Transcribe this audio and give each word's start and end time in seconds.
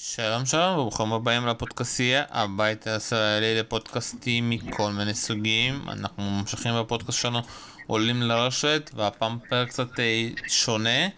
שלום 0.00 0.46
שלום 0.46 0.78
וברוכים 0.78 1.12
הבאים 1.12 1.46
לפודקאסטייה, 1.46 2.24
הבית 2.30 2.86
הישראלי 2.86 3.60
לפודקאסטים 3.60 4.50
מכל 4.50 4.92
מיני 4.92 5.14
סוגים. 5.14 5.88
אנחנו 5.88 6.30
ממשיכים 6.30 6.74
בפודקאסט 6.80 7.18
שלנו, 7.18 7.40
עולים 7.86 8.22
לרשת, 8.22 8.90
והפעם 8.94 9.38
פרק 9.48 9.68
קצת 9.68 10.00
אה, 10.00 10.28
שונה, 10.46 11.08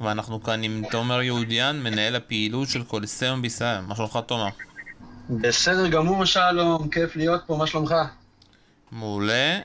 ואנחנו 0.00 0.42
כאן 0.42 0.62
עם 0.62 0.82
תומר 0.90 1.22
יהודיאן, 1.22 1.82
מנהל 1.82 2.16
הפעילות 2.16 2.68
של 2.68 2.82
קוליסאום 2.82 3.42
בישראל. 3.42 3.80
מה 3.80 3.96
שלומך 3.96 4.18
תומר? 4.26 4.48
בסדר 5.30 5.88
גמור 5.88 6.24
שלום, 6.24 6.88
כיף 6.88 7.16
להיות 7.16 7.42
פה, 7.46 7.56
מה 7.56 7.66
שלומך? 7.66 7.94
מעולה. 8.92 9.58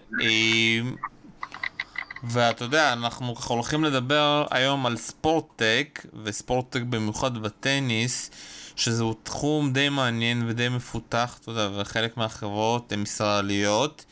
ואתה 2.23 2.63
יודע, 2.63 2.93
אנחנו 2.93 3.35
הולכים 3.47 3.83
לדבר 3.83 4.45
היום 4.51 4.85
על 4.85 4.97
ספורטטק, 4.97 6.05
וספורטטק 6.23 6.81
במיוחד 6.81 7.37
בטניס, 7.37 8.31
שזהו 8.75 9.13
תחום 9.23 9.73
די 9.73 9.89
מעניין 9.89 10.45
ודי 10.47 10.69
מפותח, 10.69 11.37
אתה 11.41 11.51
יודע, 11.51 11.69
וחלק 11.77 12.17
מהחברות 12.17 12.91
הן 12.91 13.03
ישראליות. 13.03 14.05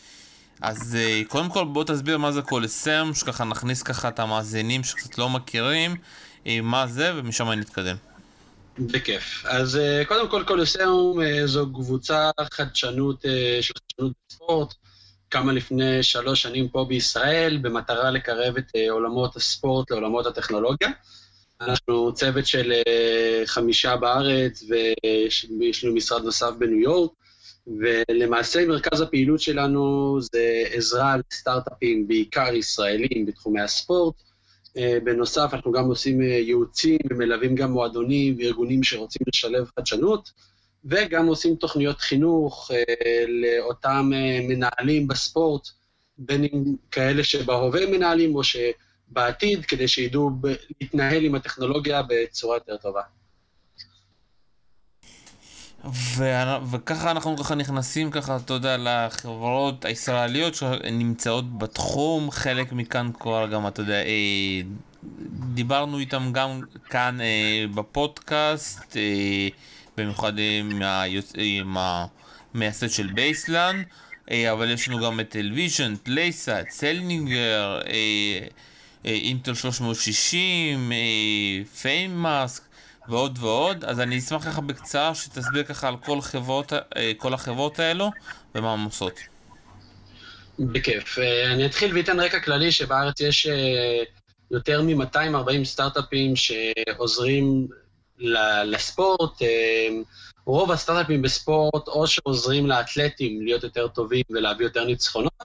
אז 0.61 0.95
אה, 0.95 1.21
קודם 1.27 1.49
כל 1.49 1.65
בוא 1.65 1.83
תסביר 1.83 2.17
מה 2.17 2.31
זה 2.31 2.41
קולסרם, 2.41 3.13
שככה 3.13 3.43
נכניס 3.43 3.83
ככה 3.83 4.07
את 4.07 4.19
המאזינים 4.19 4.83
שקצת 4.83 5.17
לא 5.17 5.29
מכירים, 5.29 5.95
אה, 6.47 6.61
מה 6.61 6.87
זה, 6.87 7.11
ומשם 7.15 7.51
נתקדם. 7.51 7.95
בכיף. 8.79 9.45
אז 9.45 9.77
אה, 9.77 10.03
קודם 10.07 10.29
כל 10.29 10.43
קולוסיאום 10.47 11.19
זו 11.45 11.73
קבוצה 11.73 12.31
חדשנות 12.53 13.21
של 13.61 13.73
חדשנות 13.73 14.13
בספורט. 14.29 14.73
קמה 15.29 15.53
לפני 15.53 16.03
שלוש 16.03 16.41
שנים 16.41 16.67
פה 16.67 16.85
בישראל, 16.89 17.57
במטרה 17.61 18.11
לקרב 18.11 18.57
את 18.57 18.71
אה, 18.75 18.91
עולמות 18.91 19.35
הספורט 19.35 19.91
לעולמות 19.91 20.25
הטכנולוגיה. 20.25 20.89
אנחנו 21.61 22.13
צוות 22.13 22.47
של 22.47 22.71
אה, 22.87 23.41
חמישה 23.45 23.95
בארץ, 23.95 24.63
ויש 24.69 25.83
לנו 25.83 25.95
משרד 25.95 26.23
נוסף 26.23 26.51
בניו 26.59 26.79
יורק, 26.79 27.11
ולמעשה 27.67 28.65
מרכז 28.65 29.01
הפעילות 29.01 29.39
שלנו 29.39 30.17
זה 30.21 30.63
עזרה 30.71 31.15
לסטארט-אפים, 31.31 32.07
בעיקר 32.07 32.53
ישראלים, 32.53 33.25
בתחומי 33.25 33.61
הספורט. 33.61 34.15
אה, 34.77 34.97
בנוסף, 35.03 35.49
אנחנו 35.53 35.71
גם 35.71 35.85
עושים 35.85 36.21
ייעוצים 36.21 36.99
ומלווים 37.09 37.55
גם 37.55 37.71
מועדונים 37.71 38.35
וארגונים 38.39 38.83
שרוצים 38.83 39.21
לשלב 39.27 39.65
חדשנות. 39.79 40.31
וגם 40.85 41.27
עושים 41.27 41.55
תוכניות 41.55 42.01
חינוך 42.01 42.71
אה, 42.73 43.25
לאותם 43.27 44.11
אה, 44.13 44.39
מנהלים 44.47 45.07
בספורט, 45.07 45.67
בין 46.17 46.43
אם 46.43 46.63
כאלה 46.91 47.23
שבהווה 47.23 47.85
מנהלים 47.85 48.35
או 48.35 48.41
שבעתיד, 48.43 49.65
כדי 49.65 49.87
שידעו 49.87 50.31
להתנהל 50.81 51.25
עם 51.25 51.35
הטכנולוגיה 51.35 52.01
בצורה 52.07 52.55
יותר 52.55 52.77
טובה. 52.77 53.01
ו- 55.93 56.71
וככה 56.71 57.11
אנחנו 57.11 57.37
ככה 57.37 57.55
נכנסים 57.55 58.11
ככה, 58.11 58.37
אתה 58.45 58.53
יודע, 58.53 58.77
לחברות 58.79 59.85
הישראליות 59.85 60.55
שנמצאות 60.55 61.57
בתחום, 61.57 62.31
חלק 62.31 62.73
מכאן 62.73 63.11
כבר 63.19 63.47
גם, 63.47 63.67
אתה 63.67 63.81
יודע, 63.81 64.03
אה, 64.03 64.61
דיברנו 65.53 65.99
איתם 65.99 66.29
גם 66.31 66.61
כאן 66.89 67.17
אה, 67.21 67.65
בפודקאסט, 67.75 68.97
אה, 68.97 69.47
במיוחד 69.97 70.33
עם, 71.37 71.77
המייסד 71.77 72.89
של 72.89 73.07
בייסלן, 73.07 73.83
אה, 74.31 74.51
אבל 74.51 74.71
יש 74.71 74.89
לנו 74.89 75.05
גם 75.05 75.19
את 75.19 75.29
LVision, 75.29 75.95
PlaySight, 76.03 76.69
Slinger, 76.69 77.79
Intel 79.05 79.53
360, 79.53 80.91
פיימאסק 81.81 82.63
ועוד 83.07 83.37
ועוד, 83.41 83.83
אז 83.83 83.99
אני 83.99 84.19
אשמח 84.19 84.45
ככה 84.45 84.61
בקצרה 84.61 85.15
שתסביר 85.15 85.63
ככה 85.63 85.87
על 85.87 85.97
כל, 85.97 86.21
חברות, 86.21 86.73
אה, 86.73 87.11
כל 87.17 87.33
החברות 87.33 87.79
האלו 87.79 88.11
ומה 88.55 88.73
הן 88.73 88.79
עושות. 88.85 89.19
בכיף. 90.59 91.19
אה, 91.19 91.53
אני 91.53 91.65
אתחיל 91.65 91.97
ואתן 91.97 92.19
רקע 92.19 92.39
כללי 92.39 92.71
שבארץ 92.71 93.21
יש 93.21 93.47
יותר 94.51 94.81
מ-240 94.81 95.63
סטארט-אפים 95.65 96.35
שעוזרים 96.35 97.67
לספורט. 98.65 99.41
אה, 99.41 99.87
רוב 100.45 100.71
הסטארט-אפים 100.71 101.21
בספורט 101.21 101.87
או 101.87 102.07
שעוזרים 102.07 102.67
לאתלטים 102.67 103.41
להיות 103.41 103.63
יותר 103.63 103.87
טובים 103.87 104.23
ולהביא 104.29 104.65
יותר 104.65 104.85
ניצחונות, 104.85 105.43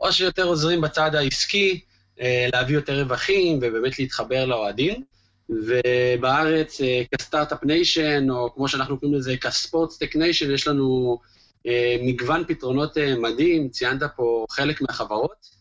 או 0.00 0.12
שיותר 0.12 0.44
עוזרים 0.44 0.80
בצד 0.80 1.14
העסקי 1.14 1.80
אה, 2.20 2.48
להביא 2.52 2.74
יותר 2.74 3.02
רווחים 3.02 3.58
ובאמת 3.62 3.98
להתחבר 3.98 4.44
לאוהדים. 4.44 5.04
ובארץ 5.48 6.80
אה, 6.80 7.02
כ 7.14 7.25
Startup 7.25 7.64
Nation, 7.64 8.30
או 8.30 8.54
כמו 8.54 8.68
שאנחנו 8.68 9.00
קוראים 9.00 9.18
לזה, 9.18 9.36
כ 9.36 9.49
SportsTech 9.49 10.16
Nation, 10.16 10.50
יש 10.54 10.68
לנו 10.68 11.18
מגוון 12.02 12.44
פתרונות 12.48 12.96
מדהים, 13.18 13.68
ציינת 13.68 14.02
פה 14.16 14.46
חלק 14.50 14.80
מהחברות. 14.80 15.54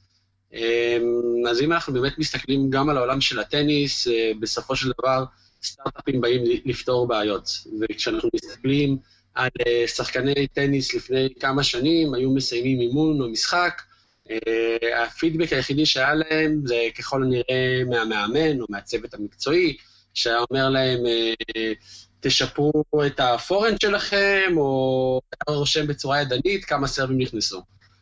אז 1.49 1.61
אם 1.61 1.71
אנחנו 1.73 1.93
באמת 1.93 2.19
מסתכלים 2.19 2.69
גם 2.69 2.89
על 2.89 2.97
העולם 2.97 3.21
של 3.21 3.39
הטניס, 3.39 4.07
בסופו 4.39 4.75
של 4.75 4.91
דבר, 4.99 5.23
סטארט-אפים 5.63 6.21
באים 6.21 6.43
לפתור 6.65 7.07
בעיות. 7.07 7.49
וכשאנחנו 7.81 8.29
מסתכלים 8.35 8.97
על 9.35 9.49
אה, 9.67 9.87
שחקני 9.87 10.47
טניס 10.47 10.93
לפני 10.93 11.29
כמה 11.39 11.63
שנים, 11.63 12.13
היו 12.13 12.31
מסיימים 12.31 12.79
אימון 12.79 13.21
או 13.21 13.29
משחק, 13.29 13.81
אה, 14.31 15.03
הפידבק 15.03 15.53
היחידי 15.53 15.85
שהיה 15.85 16.13
להם 16.13 16.61
זה 16.65 16.87
ככל 16.97 17.23
הנראה 17.23 17.83
מהמאמן 17.89 18.61
או 18.61 18.65
מהצוות 18.69 19.13
המקצועי, 19.13 19.77
שהיה 20.13 20.37
אומר 20.49 20.69
להם, 20.69 21.05
אה, 21.05 21.73
תשפרו 22.19 22.83
את 23.05 23.19
הפורנד 23.19 23.81
שלכם, 23.81 24.53
או 24.57 25.21
רושם 25.47 25.87
בצורה 25.87 26.21
ידנית 26.21 26.65
כמה 26.65 26.87
סרבים 26.87 27.17
נכנסו. 27.17 27.61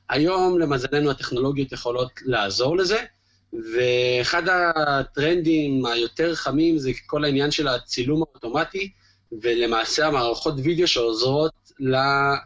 היום, 0.10 0.60
למזלנו, 0.60 1.12
הטכנולוגיות 1.12 1.72
יכולות 1.72 2.12
לעזור 2.26 2.78
לזה, 2.78 3.00
ואחד 3.54 4.44
הטרנדים 4.50 5.86
היותר 5.86 6.36
חמים 6.36 6.78
זה 6.78 6.92
כל 7.06 7.24
העניין 7.24 7.52
של 7.52 7.68
הצילום 7.68 8.24
האוטומטי, 8.24 8.92
ולמעשה 9.42 10.08
המערכות 10.08 10.54
וידאו 10.64 10.88
שעוזרות 10.88 11.72
אה, 11.94 12.40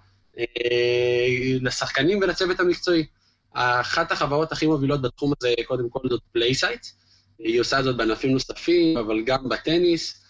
לשחקנים 1.62 2.20
ולצוות 2.22 2.60
המקצועי. 2.60 3.06
אחת 3.54 4.12
החברות 4.12 4.52
הכי 4.52 4.68
מובילות 4.68 5.02
בתחום 5.02 5.34
הזה, 5.38 5.54
קודם 5.66 5.90
כל, 5.90 6.00
זאת 6.10 6.22
PlaySight. 6.32 6.86
היא 7.40 7.62
עושה 7.62 7.84
זאת 7.84 7.98
בענפים 7.98 8.32
נוספים, 8.32 8.98
אבל 8.98 9.24
גם 9.26 9.50
בטניס. 9.50 10.22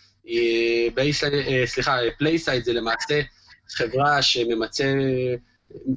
בייסי, 0.94 1.26
אה, 1.26 1.64
סליחה, 1.66 1.98
PlaySight 2.18 2.66
זה 2.66 2.74
למעשה 2.74 3.22
חברה 3.70 4.22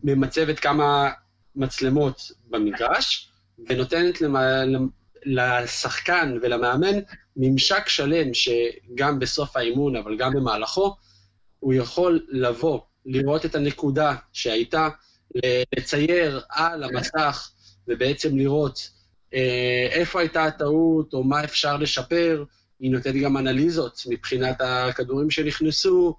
שממצבת 0.05 0.59
כמה 0.61 1.11
מצלמות 1.57 2.23
במגרש, 2.47 3.28
ונותנת 3.67 4.21
למה, 4.21 4.63
לשחקן 5.25 6.39
ולמאמן 6.43 6.99
ממשק 7.37 7.89
שלם 7.89 8.35
שגם 8.35 9.19
בסוף 9.19 9.57
האימון, 9.57 9.97
אבל 9.97 10.17
גם 10.17 10.33
במהלכו, 10.33 10.97
הוא 11.61 11.75
יכול 11.75 12.27
לבוא, 12.29 12.81
לראות 13.07 13.45
את 13.45 13.55
הנקודה 13.55 14.15
שהייתה, 14.33 14.89
לצייר 15.79 16.41
על 16.49 16.85
המסך 16.85 17.51
ובעצם 17.89 18.37
לראות 18.37 18.91
אה, 19.35 19.89
איפה 19.91 20.21
הייתה 20.21 20.45
הטעות 20.45 21.15
או 21.15 21.25
מה 21.25 21.45
אפשר 21.45 21.77
לשפר. 21.77 22.45
היא 22.81 22.91
נותנת 22.91 23.15
גם 23.15 23.37
אנליזות 23.37 24.03
מבחינת 24.09 24.61
הכדורים 24.61 25.31
שנכנסו, 25.31 26.17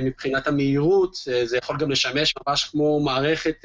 מבחינת 0.00 0.46
המהירות, 0.46 1.16
אה, 1.32 1.46
זה 1.46 1.56
יכול 1.56 1.76
גם 1.78 1.90
לשמש 1.90 2.34
ממש 2.46 2.64
כמו 2.64 3.00
מערכת 3.00 3.56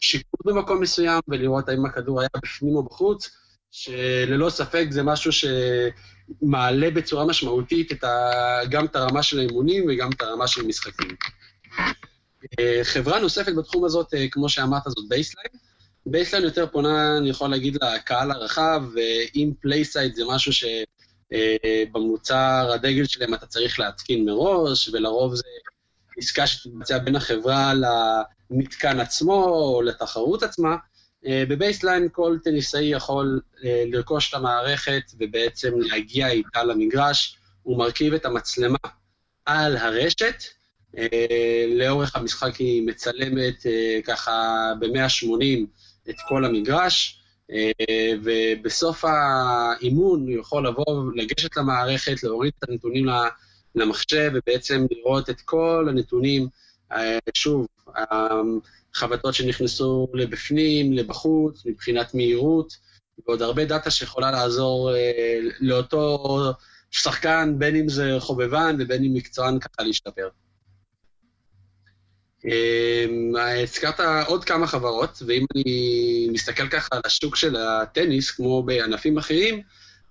שיפוט 0.00 0.40
במקום 0.44 0.80
מסוים 0.80 1.20
ולראות 1.28 1.68
האם 1.68 1.86
הכדור 1.86 2.20
היה 2.20 2.28
בפנים 2.42 2.76
או 2.76 2.82
בחוץ, 2.82 3.30
שללא 3.70 4.50
ספק 4.50 4.86
זה 4.90 5.02
משהו 5.02 5.30
שמעלה 5.32 6.90
בצורה 6.90 7.24
משמעותית 7.24 7.92
את 7.92 8.04
ה... 8.04 8.30
גם 8.70 8.84
את 8.84 8.96
הרמה 8.96 9.22
של 9.22 9.38
האימונים 9.38 9.84
וגם 9.88 10.10
את 10.16 10.22
הרמה 10.22 10.46
של 10.46 10.66
משחקים. 10.66 11.16
אה, 12.60 12.80
חברה 12.82 13.20
נוספת 13.20 13.52
בתחום 13.54 13.84
הזאת, 13.84 14.14
אה, 14.14 14.26
כמו 14.30 14.48
שאמרת, 14.48 14.82
זאת 14.86 15.08
Baseline. 15.08 15.48
Baseline 16.06 16.44
יותר 16.44 16.66
פונה, 16.66 17.18
אני 17.18 17.30
יכול 17.30 17.50
להגיד, 17.50 17.78
לקהל 17.94 18.30
הרחב, 18.30 18.82
ואם 18.94 19.52
PlaySight 19.60 20.14
זה 20.14 20.22
משהו 20.28 20.52
שבמוצר 21.32 22.66
אה, 22.68 22.74
הדגל 22.74 23.04
שלהם 23.04 23.34
אתה 23.34 23.46
צריך 23.46 23.80
להתקין 23.80 24.24
מראש, 24.24 24.88
ולרוב 24.88 25.34
זה 25.34 25.42
עסקה 26.18 26.46
שתתבצע 26.46 26.98
בין 26.98 27.16
החברה 27.16 27.72
למתקן 28.50 29.00
עצמו 29.00 29.44
או 29.44 29.82
לתחרות 29.82 30.42
עצמה. 30.42 30.76
אה, 31.26 31.44
ב 31.48 31.55
Baseline 31.55 32.08
כל 32.12 32.36
טניסאי 32.44 32.84
יכול 32.84 33.40
אה, 33.64 33.84
לרכוש 33.86 34.28
את 34.28 34.34
המערכת 34.34 35.02
ובעצם 35.18 35.72
להגיע 35.80 36.28
איתה 36.28 36.64
למגרש, 36.64 37.38
הוא 37.62 37.78
מרכיב 37.78 38.14
את 38.14 38.24
המצלמה 38.24 38.78
על 39.46 39.76
הרשת, 39.76 40.42
אה, 40.98 41.06
לאורך 41.68 42.16
המשחק 42.16 42.56
היא 42.56 42.86
מצלמת 42.86 43.66
ככה 44.04 44.72
ב-180 44.80 45.66
את 46.10 46.16
כל 46.28 46.44
המגרש, 46.44 47.14
ובסוף 48.22 49.04
האימון 49.04 50.20
הוא 50.20 50.40
יכול 50.40 50.66
לבוא, 50.66 51.12
לגשת 51.14 51.56
למערכת, 51.56 52.22
להוריד 52.22 52.52
את 52.58 52.68
הנתונים 52.68 53.06
למחשב 53.78 54.30
ובעצם 54.34 54.86
לראות 54.90 55.30
את 55.30 55.40
כל 55.40 55.86
הנתונים, 55.88 56.48
אה, 56.92 57.18
שוב, 57.34 57.66
החבטות 58.94 59.34
שנכנסו 59.34 60.08
לבפנים, 60.14 60.92
לבחוץ, 60.92 61.66
מבחינת 61.66 62.14
מהירות, 62.14 62.76
ועוד 63.26 63.42
הרבה 63.42 63.64
דאטה 63.64 63.90
שיכולה 63.90 64.30
לעזור 64.30 64.94
אה, 64.94 65.38
לאותו 65.60 66.18
שחקן, 66.90 67.54
בין 67.58 67.76
אם 67.76 67.88
זה 67.88 68.16
חובבן 68.18 68.76
ובין 68.78 69.04
אם 69.04 69.14
מקצוען 69.14 69.58
ככה 69.58 69.82
להשתפר. 69.82 70.28
אמ, 72.44 73.32
הזכרת 73.62 74.00
עוד 74.26 74.44
כמה 74.44 74.66
חברות, 74.66 75.22
ואם 75.26 75.44
אני 75.54 76.28
מסתכל 76.32 76.68
ככה 76.68 76.88
על 76.90 77.00
השוק 77.04 77.36
של 77.36 77.56
הטניס, 77.56 78.30
כמו 78.30 78.62
בענפים 78.62 79.18
אחרים, 79.18 79.62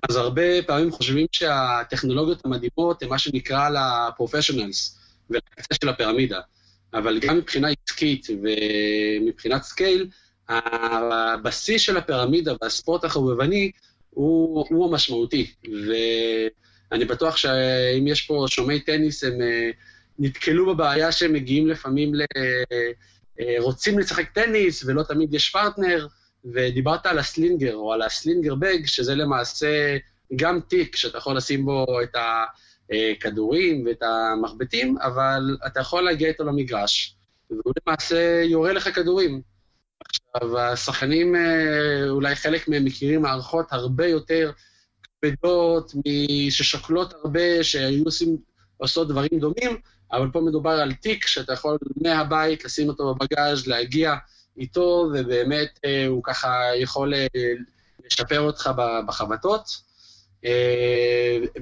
אז 0.09 0.15
הרבה 0.15 0.63
פעמים 0.67 0.91
חושבים 0.91 1.25
שהטכנולוגיות 1.31 2.45
המדהימות 2.45 3.03
הן 3.03 3.09
מה 3.09 3.19
שנקרא 3.19 3.69
ל 3.69 3.79
professionals 3.79 4.99
ולקצה 5.29 5.75
של 5.81 5.89
הפירמידה. 5.89 6.39
אבל 6.93 7.19
גם 7.19 7.37
מבחינה 7.37 7.67
עסקית 7.87 8.27
ומבחינת 8.29 9.63
scale, 9.63 10.09
הבסיס 10.49 11.81
של 11.81 11.97
הפירמידה 11.97 12.53
והספורט 12.61 13.03
החובבני 13.03 13.71
הוא, 14.09 14.65
הוא 14.69 14.89
המשמעותי. 14.89 15.51
ואני 16.91 17.05
בטוח 17.05 17.37
שאם 17.37 18.07
יש 18.07 18.21
פה 18.21 18.45
שומעי 18.49 18.79
טניס, 18.79 19.23
הם 19.23 19.41
אה, 19.41 19.69
נתקלו 20.19 20.75
בבעיה 20.75 21.11
שהם 21.11 21.33
מגיעים 21.33 21.67
לפעמים 21.67 22.15
ל... 22.15 22.21
אה, 23.39 23.55
רוצים 23.59 23.99
לשחק 23.99 24.31
טניס 24.31 24.83
ולא 24.85 25.03
תמיד 25.03 25.33
יש 25.33 25.49
פרטנר, 25.49 26.07
ודיברת 26.53 27.05
על 27.05 27.19
ה 27.19 27.26
Slinger 27.26 27.75
או 27.75 27.93
על 27.93 28.01
ה 28.01 28.08
Slinger 28.08 28.55
Bag, 28.55 28.85
שזה 28.85 29.15
למעשה 29.15 29.97
גם 30.35 30.59
תיק 30.59 30.95
שאתה 30.95 31.17
יכול 31.17 31.37
לשים 31.37 31.65
בו 31.65 31.85
את 32.03 32.15
הכדורים 32.89 33.85
ואת 33.85 34.03
המחבטים, 34.03 34.97
אבל 35.01 35.57
אתה 35.67 35.79
יכול 35.79 36.03
להגיע 36.03 36.27
איתו 36.27 36.43
למגרש, 36.43 37.15
והוא 37.49 37.73
למעשה 37.87 38.41
יורה 38.43 38.73
לך 38.73 38.95
כדורים. 38.95 39.41
עכשיו, 39.99 40.59
השחקנים, 40.59 41.35
אה, 41.35 42.09
אולי 42.09 42.35
חלק 42.35 42.67
מהם 42.67 42.85
מכירים 42.85 43.21
מערכות 43.21 43.65
הרבה 43.71 44.07
יותר 44.07 44.51
כבדות, 45.21 45.91
ששוקלות 46.49 47.13
הרבה, 47.13 47.63
שהיו 47.63 48.03
עושים, 48.05 48.37
עושות 48.77 49.07
דברים 49.07 49.39
דומים, 49.39 49.77
אבל 50.11 50.27
פה 50.33 50.41
מדובר 50.41 50.69
על 50.69 50.93
תיק 50.93 51.27
שאתה 51.27 51.53
יכול 51.53 51.77
מהבית 52.01 52.65
לשים 52.65 52.89
אותו 52.89 53.15
בבגאז', 53.15 53.67
להגיע 53.67 54.15
איתו, 54.57 55.09
ובאמת 55.13 55.79
אה, 55.85 56.07
הוא 56.07 56.23
ככה 56.23 56.61
יכול 56.75 57.13
אה, 57.13 57.27
לשפר 58.05 58.39
אותך 58.39 58.71
בחבטות. 59.07 59.87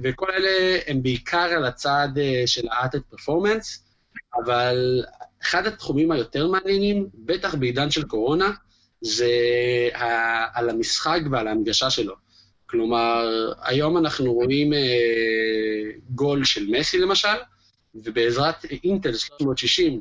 וכל 0.02 0.30
אלה 0.30 0.78
הם 0.86 1.02
בעיקר 1.02 1.38
על 1.38 1.64
הצד 1.64 2.08
של 2.46 2.68
ה-Added 2.68 3.14
Performance, 3.14 3.80
אבל 4.44 5.04
אחד 5.42 5.66
התחומים 5.66 6.12
היותר 6.12 6.46
מעניינים, 6.48 7.08
בטח 7.14 7.54
בעידן 7.54 7.90
של 7.90 8.04
קורונה, 8.04 8.50
זה 9.00 9.30
על 10.54 10.70
המשחק 10.70 11.20
ועל 11.30 11.48
ההנגשה 11.48 11.90
שלו. 11.90 12.14
כלומר, 12.66 13.52
היום 13.62 13.96
אנחנו 13.96 14.32
רואים 14.32 14.72
אה, 14.72 14.78
גול 16.10 16.44
של 16.44 16.66
מסי 16.70 16.98
למשל, 16.98 17.36
ובעזרת 17.94 18.64
אינטל 18.64 19.14
360, 19.14 20.00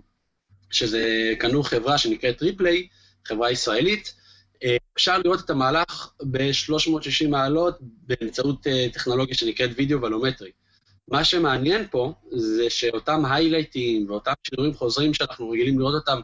שזה 0.71 1.33
קנו 1.39 1.63
חברה 1.63 1.97
שנקראת 1.97 2.41
ריפליי, 2.41 2.87
חברה 3.25 3.51
ישראלית, 3.51 4.13
אה, 4.63 4.77
אפשר 4.95 5.17
לראות 5.17 5.39
את 5.45 5.49
המהלך 5.49 6.11
ב-360 6.31 7.27
מעלות 7.29 7.77
באמצעות 7.81 8.67
אה, 8.67 8.87
טכנולוגיה 8.93 9.35
שנקראת 9.35 9.69
וידאו 9.75 10.01
ולומטרי. 10.01 10.51
מה 11.07 11.23
שמעניין 11.23 11.85
פה 11.91 12.13
זה 12.31 12.69
שאותם 12.69 13.25
היילייטים 13.25 14.09
ואותם 14.09 14.31
שידורים 14.43 14.73
חוזרים 14.73 15.13
שאנחנו 15.13 15.49
רגילים 15.49 15.79
לראות 15.79 15.93
אותם 15.95 16.19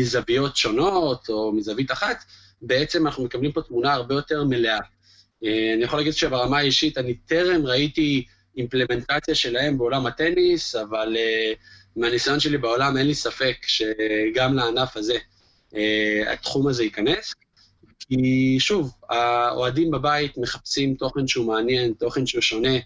מזוויות 0.00 0.56
שונות 0.56 1.28
או 1.28 1.52
מזווית 1.52 1.92
אחת, 1.92 2.24
בעצם 2.62 3.06
אנחנו 3.06 3.24
מקבלים 3.24 3.52
פה 3.52 3.62
תמונה 3.62 3.92
הרבה 3.92 4.14
יותר 4.14 4.44
מלאה. 4.44 4.78
אה, 5.44 5.74
אני 5.74 5.84
יכול 5.84 5.98
להגיד 5.98 6.12
שברמה 6.12 6.58
האישית 6.58 6.98
אני 6.98 7.14
טרם 7.14 7.66
ראיתי 7.66 8.24
אימפלמנטציה 8.56 9.34
שלהם 9.34 9.78
בעולם 9.78 10.06
הטניס, 10.06 10.74
אבל 10.74 11.16
uh, 11.16 11.58
מהניסיון 11.98 12.40
שלי 12.40 12.58
בעולם 12.58 12.96
אין 12.96 13.06
לי 13.06 13.14
ספק 13.14 13.56
שגם 13.66 14.54
לענף 14.54 14.96
הזה 14.96 15.18
uh, 15.70 15.76
התחום 16.32 16.68
הזה 16.68 16.84
ייכנס. 16.84 17.34
כי 18.08 18.56
שוב, 18.60 18.92
האוהדים 19.10 19.90
בבית 19.90 20.38
מחפשים 20.38 20.94
תוכן 20.94 21.26
שהוא 21.26 21.46
מעניין, 21.46 21.92
תוכן 21.92 22.26
שהוא 22.26 22.42
שונה, 22.42 22.76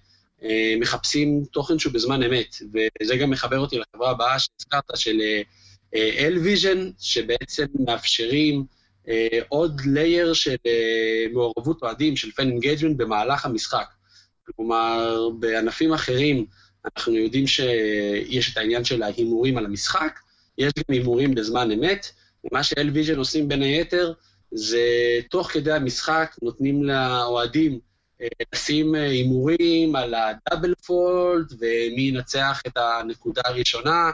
אה, 0.45 0.75
מחפשים 0.81 1.45
תוכן 1.53 1.79
שהוא 1.79 1.93
בזמן 1.93 2.23
אמת, 2.23 2.57
וזה 3.03 3.17
גם 3.17 3.31
מחבר 3.31 3.59
אותי 3.59 3.79
לחברה 3.79 4.11
הבאה 4.11 4.39
שהזכרת, 4.39 4.85
של 4.95 5.21
LVision, 5.95 6.79
אה, 6.79 6.91
שבעצם 6.99 7.65
מאפשרים 7.87 8.65
אה, 9.09 9.39
עוד 9.49 9.81
layer 9.85 10.33
של 10.33 10.57
מעורבות 11.33 11.83
אוהדים, 11.83 12.17
של 12.17 12.33
fan 12.33 12.49
engagement 12.49 12.97
במהלך 12.97 13.47
המשחק. 13.47 13.87
כלומר, 14.47 15.29
בענפים 15.39 15.93
אחרים 15.93 16.47
אנחנו 16.85 17.13
יודעים 17.13 17.47
שיש 17.47 18.53
את 18.53 18.57
העניין 18.57 18.85
של 18.85 19.03
ההימורים 19.03 19.59
על 19.59 19.65
המשחק, 19.65 20.19
יש 20.59 20.73
גם 20.79 20.95
הימורים 20.95 21.35
בזמן 21.35 21.71
אמת, 21.71 22.07
ומה 22.45 22.63
ש 22.63 22.75
LVision 22.75 23.19
עושים 23.19 23.49
בין 23.49 23.63
היתר, 23.63 24.13
זה 24.51 24.81
תוך 25.31 25.51
כדי 25.51 25.73
המשחק 25.73 26.37
נותנים 26.43 26.85
לאוהדים 26.85 27.79
לשים 28.53 28.95
אה, 28.95 29.03
הימורים 29.03 29.97
על 29.97 30.15
הדאבל 30.15 30.75
פולד, 30.75 31.53
ומי 31.53 32.03
ינצח 32.03 32.63
את 32.67 32.77
הנקודה 32.77 33.43
הראשונה, 33.45 34.11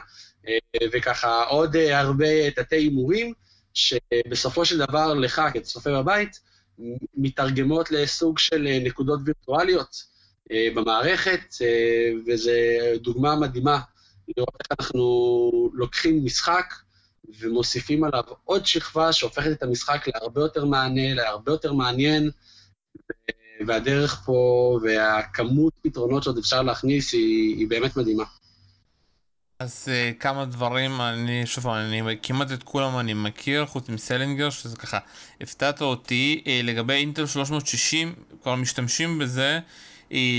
אה, 0.47 0.57
וככה 0.93 1.43
עוד 1.43 1.75
אה, 1.75 1.99
הרבה 1.99 2.51
תתי 2.51 2.75
הימורים, 2.75 3.33
שבסופו 3.73 4.65
של 4.65 4.77
דבר 4.77 5.13
לך, 5.13 5.41
כצופה 5.53 5.89
בבית, 5.89 6.39
מתרגמות 7.17 7.91
לסוג 7.91 8.39
של 8.39 8.67
נקודות 8.83 9.19
וירטואליות 9.25 10.03
במערכת, 10.75 11.55
וזו 12.27 12.51
דוגמה 13.01 13.35
מדהימה 13.35 13.79
לראות 14.37 14.55
איך 14.59 14.79
אנחנו 14.79 15.71
לוקחים 15.73 16.25
משחק 16.25 16.73
ומוסיפים 17.39 18.03
עליו 18.03 18.23
עוד 18.43 18.65
שכבה 18.65 19.13
שהופכת 19.13 19.51
את 19.51 19.63
המשחק 19.63 20.07
להרבה 20.07 20.41
יותר 20.41 20.65
מענה, 20.65 21.13
להרבה 21.13 21.51
יותר 21.51 21.73
מעניין, 21.73 22.31
והדרך 23.67 24.21
פה 24.25 24.79
והכמות 24.83 25.73
פתרונות 25.81 26.23
שעוד 26.23 26.37
אפשר 26.37 26.61
להכניס 26.61 27.13
היא, 27.13 27.57
היא 27.57 27.67
באמת 27.67 27.97
מדהימה. 27.97 28.23
אז 29.59 29.87
uh, 29.87 30.19
כמה 30.19 30.45
דברים, 30.45 31.01
אני 31.01 31.45
שוב 31.45 31.67
אני 31.67 32.01
כמעט 32.23 32.51
את 32.51 32.63
כולם 32.63 32.99
אני 32.99 33.13
מכיר, 33.13 33.65
חוץ 33.65 33.89
מסלינגר, 33.89 34.49
שזה 34.49 34.75
ככה, 34.75 34.99
הפתעת 35.41 35.81
אותי, 35.81 36.43
uh, 36.45 36.65
לגבי 36.65 36.93
אינטל 36.93 37.25
360, 37.25 38.15
כבר 38.41 38.55
משתמשים 38.55 39.19
בזה, 39.19 39.59
uh, 39.59 39.69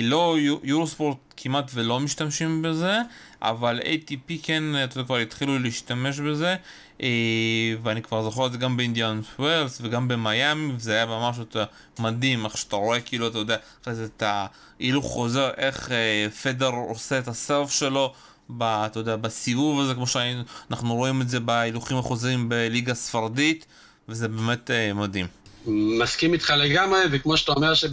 לא 0.03 0.37
יורוספורט 0.63 1.17
כמעט 1.37 1.71
ולא 1.75 2.01
משתמשים 2.01 2.63
בזה, 2.63 2.99
אבל 3.43 3.81
ATP 3.81 4.33
כן, 4.43 4.63
אתה 4.85 4.99
יודע, 4.99 5.07
כבר 5.07 5.17
התחילו 5.17 5.59
להשתמש 5.59 6.21
בזה, 6.21 6.57
אה, 7.03 7.09
ואני 7.83 8.03
כבר 8.03 8.23
זוכר 8.23 8.47
את 8.47 8.53
זה 8.53 8.59
גם 8.59 8.77
באינדיאן 8.77 9.21
ווילס 9.39 9.79
וגם 9.83 10.09
במיאמי, 10.09 10.73
וזה 10.77 10.93
היה 10.93 11.07
ממש 11.07 11.37
מדהים, 11.99 12.45
איך 12.45 12.57
שאתה 12.57 12.77
רואה 12.77 13.01
כאילו, 13.01 13.29
אתה 13.29 13.39
יודע, 13.39 13.57
אחרי 13.83 13.95
זה 13.95 14.05
את 14.05 14.23
ההילוך 14.27 15.05
חוזר, 15.05 15.51
איך 15.57 15.93
אה, 15.93 16.27
פדר 16.43 16.69
עושה 16.69 17.19
את 17.19 17.29
הסרף 17.29 17.71
שלו. 17.71 18.13
ב, 18.59 18.63
אתה 18.63 18.99
יודע, 18.99 19.17
בסיבוב 19.17 19.81
הזה, 19.81 19.95
כמו 19.95 20.07
שאנחנו 20.07 20.95
רואים 20.95 21.23
את 21.23 21.29
זה 21.29 21.41
בהילוכים 21.41 21.97
החוזרים 21.97 22.49
בליגה 22.49 22.93
הספרדית, 22.93 23.67
וזה 24.09 24.29
באמת 24.29 24.71
אה, 24.71 24.93
מדהים. 24.93 25.27
מסכים 25.67 26.33
איתך 26.33 26.53
לגמרי, 26.57 27.01
וכמו 27.11 27.37
שאתה 27.37 27.53
אומר 27.53 27.75
שב... 27.75 27.89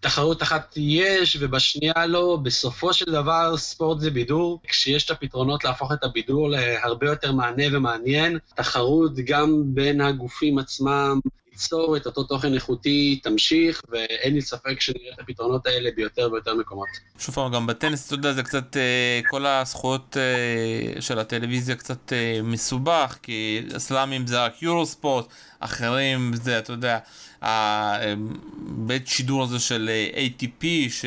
תחרות 0.00 0.42
אחת 0.42 0.74
יש 0.76 1.36
ובשנייה 1.40 2.06
לא, 2.06 2.38
בסופו 2.42 2.92
של 2.92 3.12
דבר 3.12 3.56
ספורט 3.56 4.00
זה 4.00 4.10
בידור. 4.10 4.60
כשיש 4.66 5.04
את 5.04 5.10
הפתרונות 5.10 5.64
להפוך 5.64 5.92
את 5.92 6.04
הבידור 6.04 6.48
להרבה 6.50 7.06
יותר 7.06 7.32
מענה 7.32 7.64
ומעניין, 7.72 8.38
תחרות 8.54 9.12
גם 9.14 9.62
בין 9.64 10.00
הגופים 10.00 10.58
עצמם, 10.58 11.20
ליצור 11.56 11.96
את 11.96 12.06
אותו 12.06 12.22
תוכן 12.22 12.54
איכותי, 12.54 13.20
תמשיך, 13.22 13.82
ואין 13.88 14.34
לי 14.34 14.42
ספק 14.42 14.80
שנראה 14.80 15.14
את 15.14 15.20
הפתרונות 15.20 15.66
האלה 15.66 15.90
ביותר 15.96 16.28
ויותר 16.32 16.54
מקומות. 16.54 16.88
שוב 17.18 17.34
פעם, 17.34 17.52
גם 17.52 17.66
בטניס, 17.66 18.06
אתה 18.06 18.14
יודע, 18.14 18.32
זה 18.32 18.42
קצת, 18.42 18.76
אה, 18.76 19.20
כל 19.30 19.46
הזכויות 19.46 20.16
אה, 20.16 21.00
של 21.00 21.18
הטלוויזיה 21.18 21.76
קצת 21.76 22.12
אה, 22.12 22.40
מסובך, 22.42 23.16
כי 23.22 23.62
סלאמים 23.78 24.26
זה 24.26 24.44
רק 24.44 24.62
יורו 24.62 24.86
ספורט, 24.86 25.26
אחרים 25.60 26.30
זה, 26.34 26.58
אתה 26.58 26.72
יודע, 26.72 26.98
הבית 27.42 29.08
שידור 29.08 29.42
הזה 29.42 29.58
של 29.58 29.90
ATP, 30.14 30.64
ש... 30.88 31.04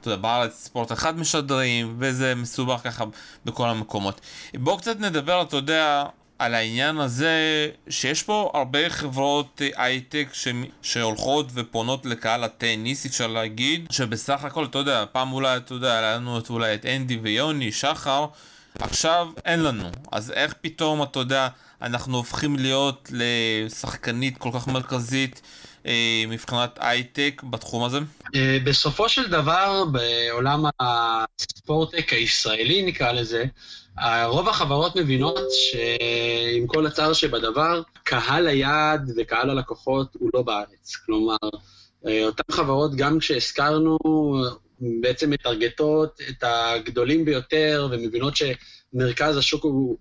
אתה 0.00 0.12
יודע, 0.12 0.22
בארץ 0.22 0.64
ספורט 0.64 0.92
אחד 0.92 1.18
משדרים, 1.18 1.96
וזה 1.98 2.34
מסובך 2.34 2.80
ככה 2.84 3.04
בכל 3.44 3.68
המקומות. 3.68 4.20
בואו 4.54 4.78
קצת 4.78 5.00
נדבר, 5.00 5.42
אתה 5.42 5.56
יודע, 5.56 6.04
על 6.44 6.54
העניין 6.54 6.98
הזה 6.98 7.68
שיש 7.88 8.22
פה 8.22 8.50
הרבה 8.54 8.90
חברות 8.90 9.62
הייטק 9.76 10.28
ש... 10.32 10.48
שהולכות 10.82 11.46
ופונות 11.54 12.06
לקהל 12.06 12.44
הטניס, 12.44 13.06
אפשר 13.06 13.26
להגיד, 13.26 13.86
שבסך 13.90 14.44
הכל, 14.44 14.64
אתה 14.64 14.78
יודע, 14.78 15.04
פעם 15.12 15.32
אולי, 15.32 15.56
אתה 15.56 15.74
יודע, 15.74 15.98
היה 15.98 16.16
לנו 16.16 16.38
אולי 16.50 16.74
את 16.74 16.86
אנדי 16.86 17.16
ויוני, 17.16 17.72
שחר, 17.72 18.26
עכשיו 18.78 19.28
אין 19.44 19.62
לנו. 19.62 19.90
אז 20.12 20.30
איך 20.30 20.54
פתאום, 20.60 21.02
אתה 21.02 21.18
יודע, 21.18 21.48
אנחנו 21.82 22.16
הופכים 22.16 22.56
להיות 22.56 23.10
לשחקנית 23.12 24.38
כל 24.38 24.50
כך 24.54 24.68
מרכזית 24.68 25.42
אה, 25.86 26.24
מבחינת 26.28 26.78
הייטק 26.80 27.42
בתחום 27.50 27.84
הזה? 27.84 27.98
אה, 28.34 28.58
בסופו 28.64 29.08
של 29.08 29.30
דבר, 29.30 29.84
בעולם 29.84 30.64
הספורטק 31.64 32.12
הישראלי 32.12 32.82
נקרא 32.82 33.12
לזה, 33.12 33.44
רוב 34.24 34.48
החברות 34.48 34.96
מבינות 34.96 35.38
שעם 35.50 36.66
כל 36.66 36.86
הצער 36.86 37.12
שבדבר, 37.12 37.82
קהל 38.02 38.46
היעד 38.46 39.10
וקהל 39.16 39.50
הלקוחות 39.50 40.14
הוא 40.18 40.30
לא 40.34 40.42
בארץ. 40.42 40.96
כלומר, 41.06 41.36
אותן 42.04 42.42
חברות, 42.50 42.94
גם 42.94 43.18
כשהזכרנו, 43.18 43.98
בעצם 45.00 45.30
מטרגטות 45.30 46.20
את 46.28 46.44
הגדולים 46.46 47.24
ביותר 47.24 47.88
ומבינות 47.90 48.34
שמרכז 48.36 49.36
השוק 49.36 49.64
הוא 49.64 49.98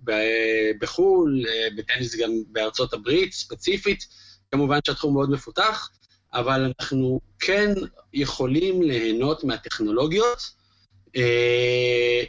בחו"ל, 0.79 1.43
בטניס 1.77 2.15
גם 2.15 2.31
בארצות 2.47 2.93
הברית 2.93 3.33
ספציפית, 3.33 4.07
כמובן 4.51 4.79
שהתחום 4.87 5.13
מאוד 5.13 5.29
מפותח, 5.29 5.89
אבל 6.33 6.61
אנחנו 6.61 7.19
כן 7.39 7.73
יכולים 8.13 8.81
ליהנות 8.81 9.43
מהטכנולוגיות, 9.43 10.62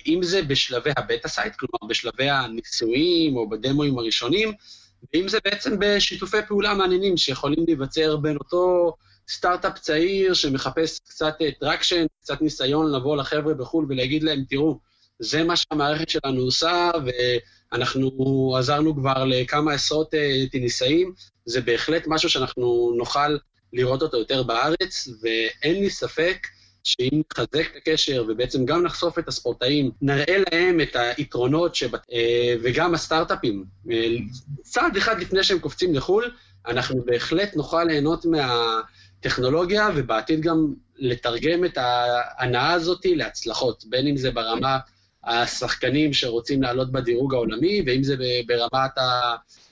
אם 0.07 0.21
זה 0.23 0.43
בשלבי 0.43 0.91
ה 0.97 1.03
beta 1.03 1.29
site, 1.29 1.55
כלומר 1.57 1.89
בשלבי 1.89 2.31
הניסויים 2.31 3.37
או 3.37 3.49
בדמואים 3.49 3.99
הראשונים, 3.99 4.53
ואם 5.15 5.29
זה 5.29 5.39
בעצם 5.45 5.77
בשיתופי 5.79 6.37
פעולה 6.49 6.75
מעניינים 6.75 7.17
שיכולים 7.17 7.65
להיווצר 7.67 8.17
בין 8.17 8.37
אותו 8.37 8.95
סטארט-אפ 9.29 9.79
צעיר 9.79 10.35
שמחפש 10.35 10.99
קצת 10.99 11.35
traction, 11.61 12.07
קצת 12.21 12.43
ניסיון 12.43 12.93
לבוא 12.93 13.17
לחבר'ה 13.17 13.55
בחו"ל 13.55 13.87
ולהגיד 13.89 14.23
להם, 14.23 14.45
תראו, 14.49 14.79
זה 15.19 15.45
מה 15.45 15.57
שהמערכת 15.57 16.09
שלנו 16.09 16.41
עושה, 16.41 16.91
ואנחנו 17.73 18.55
עזרנו 18.59 18.97
כבר 18.97 19.25
לכמה 19.25 19.73
עשרות 19.73 20.15
אה, 20.15 20.45
טניסאים, 20.53 21.13
זה 21.47 21.61
בהחלט 21.61 22.03
משהו 22.07 22.31
שאנחנו 22.31 22.95
נוכל 22.97 23.37
לראות 23.73 24.03
אותו 24.03 24.19
יותר 24.19 24.43
בארץ, 24.43 25.09
ואין 25.23 25.83
לי 25.83 25.91
ספק 25.91 26.47
שאם 26.85 27.23
נחזק 27.33 27.71
את 27.73 27.77
הקשר 27.77 28.25
ובעצם 28.29 28.65
גם 28.65 28.83
נחשוף 28.83 29.19
את 29.19 29.29
הספורטאים, 29.29 29.91
נראה 30.03 30.37
להם 30.53 30.81
את 30.81 30.97
היתרונות 31.17 31.75
שבת... 31.75 32.07
אה, 32.13 32.55
וגם 32.63 32.95
הסטארט-אפים, 32.95 33.65
אה, 33.91 34.17
צעד 34.63 34.97
אחד 34.97 35.21
לפני 35.21 35.45
שהם 35.45 35.59
קופצים 35.59 35.95
לחו"ל, 35.95 36.31
אנחנו 36.67 37.05
בהחלט 37.05 37.57
נוכל 37.57 37.85
ליהנות 37.85 38.27
מהטכנולוגיה 38.27 39.89
ובעתיד 39.95 40.41
גם 40.41 40.73
לתרגם 40.97 41.65
את 41.65 41.79
ההנאה 41.79 42.73
הזאת 42.73 43.07
להצלחות, 43.07 43.85
בין 43.89 44.07
אם 44.07 44.17
זה 44.17 44.31
ברמה 44.31 44.79
השחקנים 45.25 46.13
שרוצים 46.13 46.63
לעלות 46.63 46.93
בדירוג 46.93 47.35
העולמי, 47.35 47.83
ואם 47.87 48.03
זה 48.03 48.17
ברמת 48.47 48.91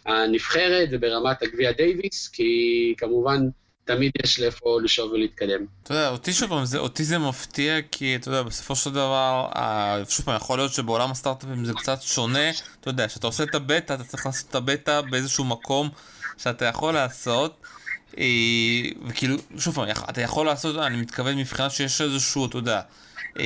הנבחרת 0.07 0.89
וברמת 0.93 1.43
הגביע 1.43 1.73
דייוויס, 1.73 2.29
כי 2.29 2.95
כמובן 2.99 3.49
תמיד 3.85 4.13
יש 4.25 4.41
לאיפה 4.41 4.79
לשאוב 4.83 5.13
ולהתקדם. 5.13 5.67
אתה 5.83 5.95
יודע, 5.95 6.09
אותי 6.09 6.33
שוב 6.33 6.49
פעם, 6.49 6.65
אותי 6.77 7.05
זה 7.05 7.19
מפתיע, 7.19 7.75
כי 7.91 8.17
אתה 8.17 8.29
יודע, 8.29 8.43
בסופו 8.43 8.77
של 8.77 8.91
דבר, 8.91 9.49
שוב 10.09 10.25
פעם, 10.27 10.37
יכול 10.37 10.59
להיות 10.59 10.73
שבעולם 10.73 11.11
הסטארט-אפים 11.11 11.65
זה 11.65 11.73
קצת 11.73 12.03
שונה, 12.03 12.51
אתה 12.81 12.91
יודע, 12.91 13.09
כשאתה 13.09 13.27
עושה 13.27 13.45
את 13.45 13.55
הבטא, 13.55 13.95
אתה 13.95 14.05
צריך 14.05 14.27
לעשות 14.27 14.51
את 14.51 14.55
הבטא 14.55 15.01
באיזשהו 15.01 15.45
מקום 15.45 15.89
שאתה 16.39 16.65
יכול 16.65 16.95
לעשות. 16.95 17.61
אה, 18.19 18.25
וכאילו, 19.07 19.37
שוב 19.59 19.75
פעם, 19.75 19.89
אתה 20.11 20.21
יכול 20.21 20.47
לעשות, 20.47 20.77
אני 20.77 20.97
מתכוון 20.97 21.37
מבחינת 21.37 21.71
שיש 21.71 22.01
איזשהו, 22.01 22.47
אתה 22.47 22.59
יודע, 22.59 22.81
אה, 23.39 23.45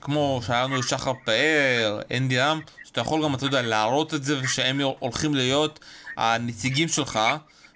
כמו 0.00 0.40
שהיה 0.46 0.64
לנו 0.64 0.82
שחר 0.82 1.12
פאר, 1.24 2.00
אנדי 2.16 2.40
עם, 2.40 2.60
שאתה 2.84 3.00
יכול 3.00 3.24
גם, 3.24 3.34
אתה 3.34 3.46
יודע, 3.46 3.62
להראות 3.62 4.14
את 4.14 4.24
זה 4.24 4.38
ושהם 4.42 4.80
הולכים 4.98 5.34
להיות 5.34 5.80
הנציגים 6.16 6.88
שלך, 6.88 7.18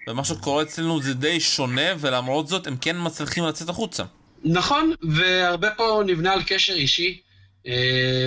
ומה 0.07 0.23
שקורה 0.23 0.63
אצלנו 0.63 1.01
זה 1.01 1.13
די 1.13 1.39
שונה, 1.39 1.81
ולמרות 1.99 2.47
זאת 2.47 2.67
הם 2.67 2.77
כן 2.81 2.95
מצליחים 2.99 3.43
לצאת 3.43 3.69
החוצה. 3.69 4.03
נכון, 4.43 4.93
והרבה 5.01 5.69
פה 5.71 6.03
נבנה 6.05 6.33
על 6.33 6.43
קשר 6.43 6.73
אישי. 6.73 7.21
Uh, 7.65 7.69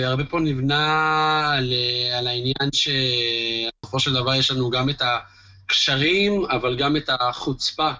הרבה 0.03 0.23
פה 0.23 0.39
נבנה 0.39 1.51
על, 1.53 1.73
uh, 1.73 2.15
על 2.15 2.27
העניין 2.27 2.69
שבסופו 2.71 3.99
של 3.99 4.13
דבר 4.13 4.35
יש 4.35 4.51
לנו 4.51 4.69
גם 4.69 4.89
את 4.89 5.01
הקשרים, 5.65 6.45
אבל 6.45 6.75
גם 6.75 6.97
את 6.97 7.09
החוצפה 7.19 7.91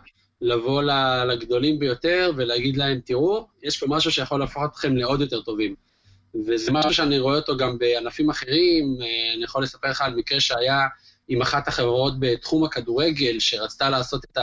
לבוא 0.42 0.84
לגדולים 1.28 1.80
ביותר 1.80 2.32
ולהגיד 2.38 2.78
להם, 2.78 3.00
תראו, 3.06 3.48
יש 3.64 3.78
פה 3.80 3.86
משהו 3.90 4.12
שיכול 4.12 4.40
להפוך 4.40 4.64
אתכם 4.66 4.98
לעוד 4.98 5.22
יותר 5.22 5.42
טובים. 5.42 5.76
וזה 6.48 6.72
משהו 6.72 6.94
שאני 6.94 7.20
רואה 7.20 7.36
אותו 7.36 7.58
גם 7.58 7.78
בענפים 7.78 8.30
אחרים, 8.30 8.98
אה, 9.02 9.36
אני 9.36 9.44
יכול 9.44 9.64
לספר 9.64 9.90
לך 9.90 10.02
על 10.02 10.16
מקרה 10.16 10.40
שהיה 10.40 10.88
עם 11.28 11.42
אחת 11.42 11.68
החברות 11.68 12.14
בתחום 12.20 12.64
הכדורגל, 12.64 13.40
שרצתה 13.40 13.90
לעשות 13.90 14.26
את 14.26 14.38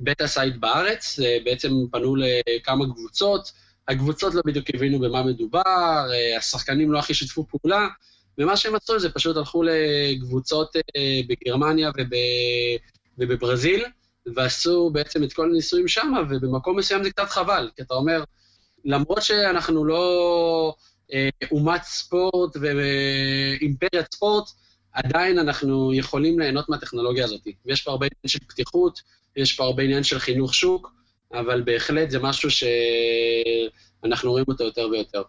ה 0.00 0.05
beta 0.05 0.26
site 0.26 0.56
בארץ, 0.56 1.20
אה, 1.20 1.38
בעצם 1.44 1.70
פנו 1.92 2.16
לכמה 2.16 2.84
קבוצות, 2.94 3.52
הקבוצות 3.88 4.34
לא 4.34 4.42
בדיוק 4.46 4.66
הבינו 4.74 4.98
במה 4.98 5.22
מדובר, 5.22 6.06
אה, 6.12 6.36
השחקנים 6.38 6.92
לא 6.92 6.98
הכי 6.98 7.14
שיתפו 7.14 7.46
פעולה, 7.46 7.86
ומה 8.38 8.56
שהם 8.56 8.74
עשו 8.74 8.98
זה 8.98 9.10
פשוט 9.10 9.36
הלכו 9.36 9.62
לקבוצות 9.62 10.76
בגרמניה 11.28 11.90
וב... 11.98 12.08
ובברזיל, 13.18 13.84
ועשו 14.34 14.90
בעצם 14.90 15.24
את 15.24 15.32
כל 15.32 15.50
הניסויים 15.50 15.88
שם, 15.88 16.12
ובמקום 16.30 16.78
מסוים 16.78 17.04
זה 17.04 17.10
קצת 17.10 17.28
חבל, 17.28 17.70
כי 17.76 17.82
אתה 17.82 17.94
אומר, 17.94 18.24
למרות 18.84 19.22
שאנחנו 19.22 19.84
לא 19.84 20.74
אה, 21.12 21.28
אומת 21.50 21.82
ספורט 21.82 22.56
ואימפריית 22.60 24.14
ספורט, 24.14 24.44
עדיין 24.94 25.38
אנחנו 25.38 25.94
יכולים 25.94 26.38
ליהנות 26.38 26.68
מהטכנולוגיה 26.68 27.24
הזאת. 27.24 27.40
ויש 27.66 27.82
פה 27.82 27.90
הרבה 27.90 28.06
עניין 28.06 28.28
של 28.28 28.38
פתיחות, 28.48 29.02
יש 29.36 29.52
פה 29.52 29.64
הרבה 29.64 29.82
עניין 29.82 30.04
של 30.04 30.18
חינוך 30.18 30.54
שוק, 30.54 30.92
אבל 31.32 31.62
בהחלט 31.62 32.10
זה 32.10 32.18
משהו 32.18 32.48
שאנחנו 32.50 34.30
רואים 34.30 34.44
אותו 34.48 34.64
יותר 34.64 34.88
ויותר. 34.92 35.22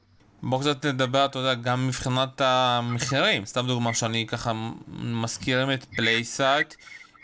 בואו 0.44 0.62
קצת 0.62 0.86
נדבר, 0.86 1.26
אתה 1.26 1.40
יודע, 1.40 1.54
גם 1.54 1.88
מבחינת 1.88 2.42
המחירים. 2.42 3.46
סתם 3.46 3.68
דוגמה 3.68 3.94
שאני 3.94 4.28
ככה 4.28 4.52
מזכירים 4.88 5.72
את 5.72 5.84
PlaySight. 5.84 6.74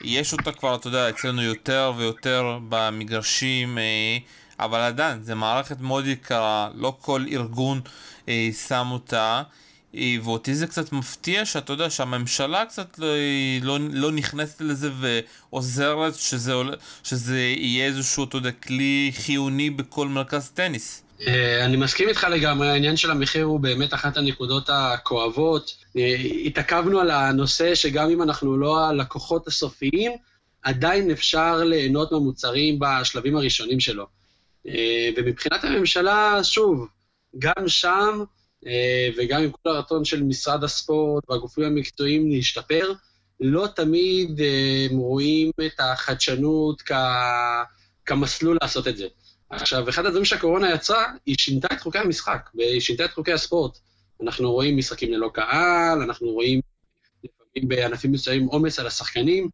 יש 0.03 0.33
אותה 0.33 0.51
כבר, 0.51 0.75
אתה 0.75 0.87
יודע, 0.87 1.09
אצלנו 1.09 1.41
יותר 1.41 1.93
ויותר 1.97 2.59
במגרשים, 2.69 3.77
אה, 3.77 4.17
אבל 4.59 4.79
עדיין, 4.79 5.23
זו 5.23 5.35
מערכת 5.35 5.81
מאוד 5.81 6.07
יקרה, 6.07 6.69
לא 6.75 6.97
כל 7.01 7.25
ארגון 7.31 7.81
אה, 8.29 8.49
שם 8.67 8.87
אותה. 8.91 9.43
אה, 9.95 10.15
ואותי 10.23 10.55
זה 10.55 10.67
קצת 10.67 10.91
מפתיע 10.91 11.45
שאתה 11.45 11.73
יודע 11.73 11.89
שהממשלה 11.89 12.65
קצת 12.65 12.99
לא, 12.99 13.07
לא, 13.61 13.77
לא 13.91 14.11
נכנסת 14.11 14.61
לזה 14.61 14.89
ועוזרת 14.99 16.15
שזה, 16.15 16.53
שזה 17.03 17.39
יהיה 17.39 17.85
איזשהו, 17.85 18.23
אתה 18.23 18.37
יודע, 18.37 18.51
כלי 18.51 19.11
חיוני 19.15 19.69
בכל 19.69 20.07
מרכז 20.07 20.49
טניס. 20.49 21.03
אה, 21.27 21.65
אני 21.65 21.77
מסכים 21.77 22.09
איתך 22.09 22.27
לגמרי, 22.31 22.69
העניין 22.69 22.97
של 22.97 23.11
המחיר 23.11 23.45
הוא 23.45 23.59
באמת 23.59 23.93
אחת 23.93 24.17
הנקודות 24.17 24.69
הכואבות. 24.73 25.75
אה, 25.97 26.15
התעכבנו 26.45 26.99
על 26.99 27.11
הנושא 27.11 27.75
שגם 27.75 28.09
אם 28.09 28.21
אנחנו 28.21 28.57
לא 28.57 28.85
הלקוחות 28.85 29.47
הסופיים, 29.47 30.11
עדיין 30.63 31.11
אפשר 31.11 31.63
ליהנות 31.63 32.11
מהמוצרים 32.11 32.79
בשלבים 32.79 33.37
הראשונים 33.37 33.79
שלו. 33.79 34.05
ומבחינת 35.17 35.63
הממשלה, 35.63 36.43
שוב, 36.43 36.87
גם 37.39 37.67
שם, 37.67 38.19
אה, 38.19 38.25
וגם 39.17 39.43
עם 39.43 39.51
כל 39.51 39.69
הרצון 39.69 40.05
של 40.05 40.23
משרד 40.23 40.63
הספורט 40.63 41.29
והגופים 41.29 41.63
המקצועיים 41.63 42.31
להשתפר, 42.31 42.93
לא 43.39 43.67
תמיד 43.75 44.41
אה, 44.41 44.87
הם 44.89 44.97
רואים 44.97 45.51
את 45.65 45.79
החדשנות 45.79 46.81
כ... 46.81 46.91
כמסלול 48.05 48.57
לעשות 48.61 48.87
את 48.87 48.97
זה. 48.97 49.07
עכשיו, 49.49 49.89
אחד 49.89 50.05
הדברים 50.05 50.25
שהקורונה 50.25 50.73
יצרה, 50.73 51.05
היא 51.25 51.35
שינתה 51.39 51.67
את 51.73 51.81
חוקי 51.81 51.97
המשחק, 51.97 52.49
והיא 52.55 52.81
שינתה 52.81 53.05
את 53.05 53.11
חוקי 53.11 53.33
הספורט. 53.33 53.77
אנחנו 54.23 54.51
רואים 54.51 54.77
משחקים 54.77 55.11
ללא 55.13 55.29
קהל, 55.33 56.01
אנחנו 56.01 56.27
רואים 56.27 56.61
לפעמים 57.23 57.69
בענפים 57.69 58.11
מסוימים 58.11 58.47
עומס 58.47 58.79
על 58.79 58.87
השחקנים, 58.87 59.49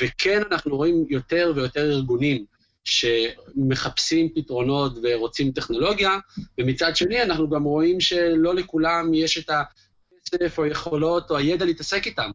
וכן, 0.00 0.42
אנחנו 0.50 0.76
רואים 0.76 1.04
יותר 1.08 1.52
ויותר 1.56 1.90
ארגונים 1.92 2.44
שמחפשים 2.84 4.28
פתרונות 4.34 4.92
ורוצים 5.02 5.52
טכנולוגיה, 5.52 6.18
ומצד 6.58 6.96
שני 6.96 7.22
אנחנו 7.22 7.50
גם 7.50 7.64
רואים 7.64 8.00
שלא 8.00 8.54
לכולם 8.54 9.14
יש 9.14 9.38
את 9.38 9.50
הכסף 9.50 10.58
או 10.58 10.66
יכולות 10.66 11.30
או 11.30 11.36
הידע 11.36 11.64
להתעסק 11.64 12.06
איתם. 12.06 12.30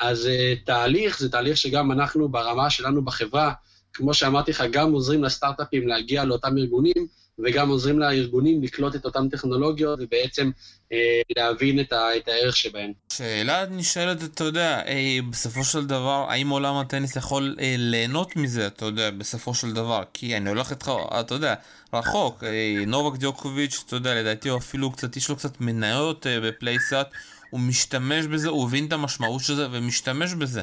אז 0.00 0.26
uh, 0.26 0.66
תהליך, 0.66 1.18
זה 1.18 1.30
תהליך 1.30 1.56
שגם 1.56 1.92
אנחנו 1.92 2.28
ברמה 2.28 2.70
שלנו 2.70 3.04
בחברה, 3.04 3.52
כמו 3.92 4.14
שאמרתי 4.14 4.50
לך, 4.50 4.64
גם 4.72 4.92
עוזרים 4.92 5.24
לסטארט-אפים 5.24 5.88
להגיע 5.88 6.24
לאותם 6.24 6.58
ארגונים, 6.58 7.06
וגם 7.38 7.68
עוזרים 7.68 7.98
לארגונים 7.98 8.62
לקלוט 8.62 8.96
את 8.96 9.04
אותן 9.04 9.28
טכנולוגיות 9.28 9.98
ובעצם 10.02 10.50
אה, 10.92 11.20
להבין 11.36 11.80
את, 11.80 11.92
ה, 11.92 12.16
את 12.16 12.28
הערך 12.28 12.56
שבהן. 12.56 12.92
שאלה 13.12 13.66
נשאלת, 13.66 14.24
אתה 14.24 14.44
יודע, 14.44 14.82
אה, 14.86 15.18
בסופו 15.30 15.64
של 15.64 15.86
דבר, 15.86 16.26
האם 16.28 16.48
עולם 16.48 16.76
הטניס 16.76 17.16
יכול 17.16 17.56
אה, 17.60 17.74
ליהנות 17.78 18.36
מזה, 18.36 18.66
אתה 18.66 18.84
יודע, 18.84 19.10
בסופו 19.10 19.54
של 19.54 19.72
דבר? 19.72 20.02
כי 20.12 20.36
אני 20.36 20.48
הולך 20.48 20.70
איתך, 20.70 20.90
אתה 21.20 21.34
יודע, 21.34 21.54
רחוק, 21.92 22.44
אה, 22.44 22.84
נובק 22.86 23.18
דיוקוביץ', 23.18 23.82
אתה 23.86 23.96
יודע, 23.96 24.14
לדעתי 24.14 24.48
הוא 24.48 24.58
אפילו 24.58 24.90
קצת, 24.90 25.16
יש 25.16 25.28
לו 25.28 25.36
קצת 25.36 25.60
מניות 25.60 26.26
אה, 26.26 26.40
בפלייסאט, 26.40 27.10
הוא 27.50 27.60
משתמש 27.60 28.26
בזה, 28.26 28.48
הוא 28.48 28.68
הבין 28.68 28.86
את 28.86 28.92
המשמעות 28.92 29.42
של 29.42 29.54
זה 29.54 29.66
ומשתמש 29.70 30.34
בזה. 30.34 30.62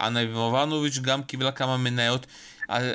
אנה 0.00 0.20
איבנוביץ' 0.20 0.98
גם 0.98 1.22
קיבלה 1.22 1.52
כמה 1.52 1.76
מניות. 1.76 2.26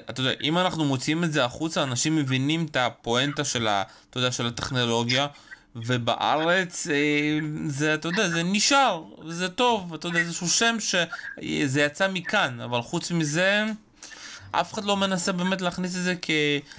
אתה 0.09 0.21
יודע, 0.21 0.31
אם 0.41 0.57
אנחנו 0.57 0.85
מוציאים 0.85 1.23
את 1.23 1.33
זה 1.33 1.45
החוצה, 1.45 1.83
אנשים 1.83 2.15
מבינים 2.15 2.65
את 2.71 2.75
הפואנטה 2.75 3.43
של, 3.43 3.67
ה, 3.67 3.83
אתה 4.09 4.17
יודע, 4.17 4.31
של 4.31 4.47
הטכנולוגיה, 4.47 5.27
ובארץ 5.75 6.87
אה, 6.87 7.39
זה, 7.67 7.93
אתה 7.93 8.07
יודע, 8.07 8.29
זה 8.29 8.43
נשאר, 8.43 9.03
זה 9.27 9.49
טוב, 9.49 9.93
אתה 9.93 10.07
יודע, 10.07 10.19
איזשהו 10.19 10.47
שם 10.47 10.77
שזה 10.79 11.81
יצא 11.81 12.07
מכאן, 12.07 12.59
אבל 12.61 12.81
חוץ 12.81 13.11
מזה, 13.11 13.63
אף 14.51 14.73
אחד 14.73 14.85
לא 14.85 14.97
מנסה 14.97 15.31
באמת 15.31 15.61
להכניס 15.61 15.95
את 15.95 16.03
זה 16.03 16.15
כ... 16.21 16.29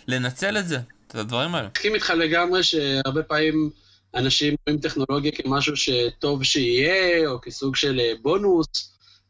לנצל 0.09 0.59
את 0.59 0.69
זה, 0.69 0.79
את 1.09 1.15
הדברים 1.15 1.55
האלה. 1.55 1.69
מסכים 1.77 1.95
איתך 1.95 2.11
לגמרי 2.11 2.63
שהרבה 2.63 3.23
פעמים 3.23 3.71
אנשים 4.15 4.55
רואים 4.67 4.81
טכנולוגיה 4.81 5.33
כמשהו 5.33 5.77
שטוב 5.77 6.45
שיהיה, 6.45 7.29
או 7.29 7.41
כסוג 7.41 7.77
של 7.77 8.01
אה, 8.01 8.13
בונוס, 8.23 8.67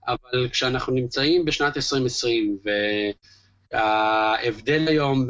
אבל 0.09 0.49
כשאנחנו 0.49 0.93
נמצאים 0.93 1.45
בשנת 1.45 1.77
2020, 1.77 2.59
ו... 2.67 2.71
ההבדל 3.73 4.89
היום, 4.89 5.27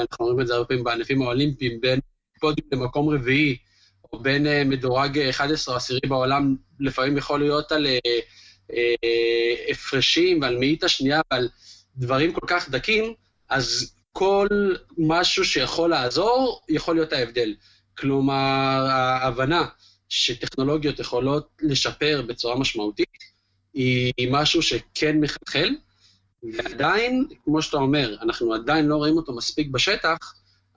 אנחנו 0.00 0.24
רואים 0.24 0.40
את 0.40 0.46
זה 0.46 0.54
הרבה 0.54 0.68
פעמים 0.68 0.84
בענפים 0.84 1.22
האולימפיים, 1.22 1.80
בין 1.80 2.00
פודיום 2.40 2.68
למקום 2.72 3.08
רביעי, 3.08 3.56
או 4.12 4.18
בין 4.18 4.46
אה, 4.46 4.64
מדורג 4.64 5.18
11 5.18 5.74
או 5.74 5.76
עשירי 5.76 6.00
בעולם, 6.08 6.56
לפעמים 6.80 7.16
יכול 7.16 7.40
להיות 7.40 7.72
על 7.72 7.86
אה, 7.86 7.98
אה, 8.72 9.70
הפרשים 9.70 10.42
ועל 10.42 10.58
מאית 10.58 10.84
השנייה 10.84 11.20
ועל 11.30 11.48
דברים 11.96 12.32
כל 12.32 12.46
כך 12.46 12.70
דקים, 12.70 13.14
אז 13.48 13.94
כל 14.12 14.46
משהו 14.98 15.44
שיכול 15.44 15.90
לעזור, 15.90 16.62
יכול 16.68 16.94
להיות 16.94 17.12
ההבדל. 17.12 17.54
כלומר, 17.98 18.86
ההבנה 18.90 19.66
שטכנולוגיות 20.08 20.98
יכולות 20.98 21.48
לשפר 21.60 22.22
בצורה 22.26 22.56
משמעותית, 22.56 23.08
היא 23.74 24.28
משהו 24.30 24.62
שכן 24.62 25.20
מחלחל, 25.20 25.68
ועדיין, 26.42 27.26
כמו 27.44 27.62
שאתה 27.62 27.76
אומר, 27.76 28.16
אנחנו 28.22 28.54
עדיין 28.54 28.86
לא 28.86 28.96
רואים 28.96 29.16
אותו 29.16 29.32
מספיק 29.32 29.68
בשטח, 29.70 30.16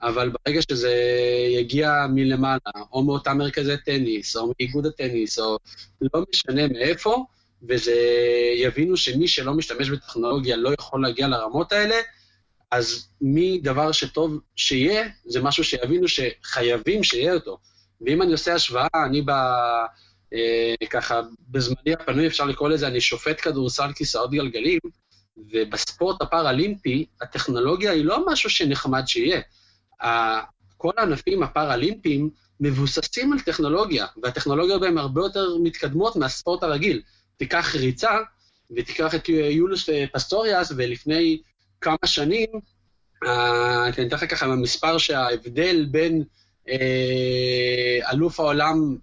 אבל 0.02 0.32
ברגע 0.46 0.62
שזה 0.70 0.94
יגיע 1.50 2.06
מלמעלה, 2.10 2.60
או 2.92 3.04
מאותם 3.04 3.38
מרכזי 3.38 3.78
טניס, 3.86 4.38
או 4.38 4.52
מאיגוד 4.60 4.86
הטניס, 4.86 5.40
או 5.40 5.58
לא 6.02 6.24
משנה 6.30 6.68
מאיפה, 6.68 7.26
וזה 7.70 7.96
יבינו 8.56 8.98
שמי 8.98 9.28
שלא 9.28 9.54
משתמש 9.54 9.90
בטכנולוגיה 9.90 10.56
לא 10.58 10.70
יכול 10.80 11.02
להגיע 11.02 11.28
לרמות 11.28 11.72
האלה, 11.72 11.96
אז 12.72 13.08
מדבר 13.22 13.92
שטוב 13.92 14.40
שיהיה, 14.56 15.08
זה 15.26 15.42
משהו 15.42 15.64
שיבינו 15.64 16.08
שחייבים 16.08 17.04
שיהיה 17.04 17.34
אותו. 17.34 17.58
ואם 18.02 18.22
אני 18.22 18.32
עושה 18.32 18.54
השוואה, 18.54 18.88
אני 19.06 19.22
ב... 19.22 19.30
אה, 20.34 20.88
ככה, 20.90 21.22
בזמני 21.50 21.94
הפנוי 21.94 22.28
אפשר 22.28 22.46
לקרוא 22.46 22.70
לזה, 22.70 22.88
אני 22.88 23.02
שופט 23.02 23.42
כדורסל 23.42 23.94
כיסאות 23.96 24.32
גלגלים, 24.32 24.80
ובספורט 25.38 26.22
הפראלימפי, 26.22 27.06
הטכנולוגיה 27.22 27.92
היא 27.92 28.06
לא 28.06 28.26
משהו 28.28 28.50
שנחמד 28.50 29.04
שיהיה. 29.08 29.42
כל 30.78 30.92
הענפים 30.98 31.44
הפראלימפיים 31.44 32.30
מבוססים 32.60 33.34
על 33.34 33.40
טכנולוגיה, 33.40 34.06
והטכנולוגיה 34.24 34.78
בהם 34.78 34.98
הרבה 34.98 35.22
יותר 35.22 35.58
מתקדמות 35.64 36.16
מהספורט 36.16 36.64
הרגיל. 36.64 37.02
תיקח 37.38 37.76
ריצה, 37.76 38.18
ותיקח 38.76 39.16
את 39.16 39.30
יולוס 39.30 39.90
פיסטוריוס, 40.14 40.72
ולפני 40.78 41.42
כמה 41.82 41.98
שנים, 42.06 42.48
אני 43.24 43.90
אתן 43.90 44.08
לך 44.12 44.32
ככה 44.32 44.48
במספר 44.48 44.98
שההבדל 44.98 45.86
בין 45.92 46.24
אה, 46.70 48.12
אלוף 48.12 48.40
העולם 48.40 48.98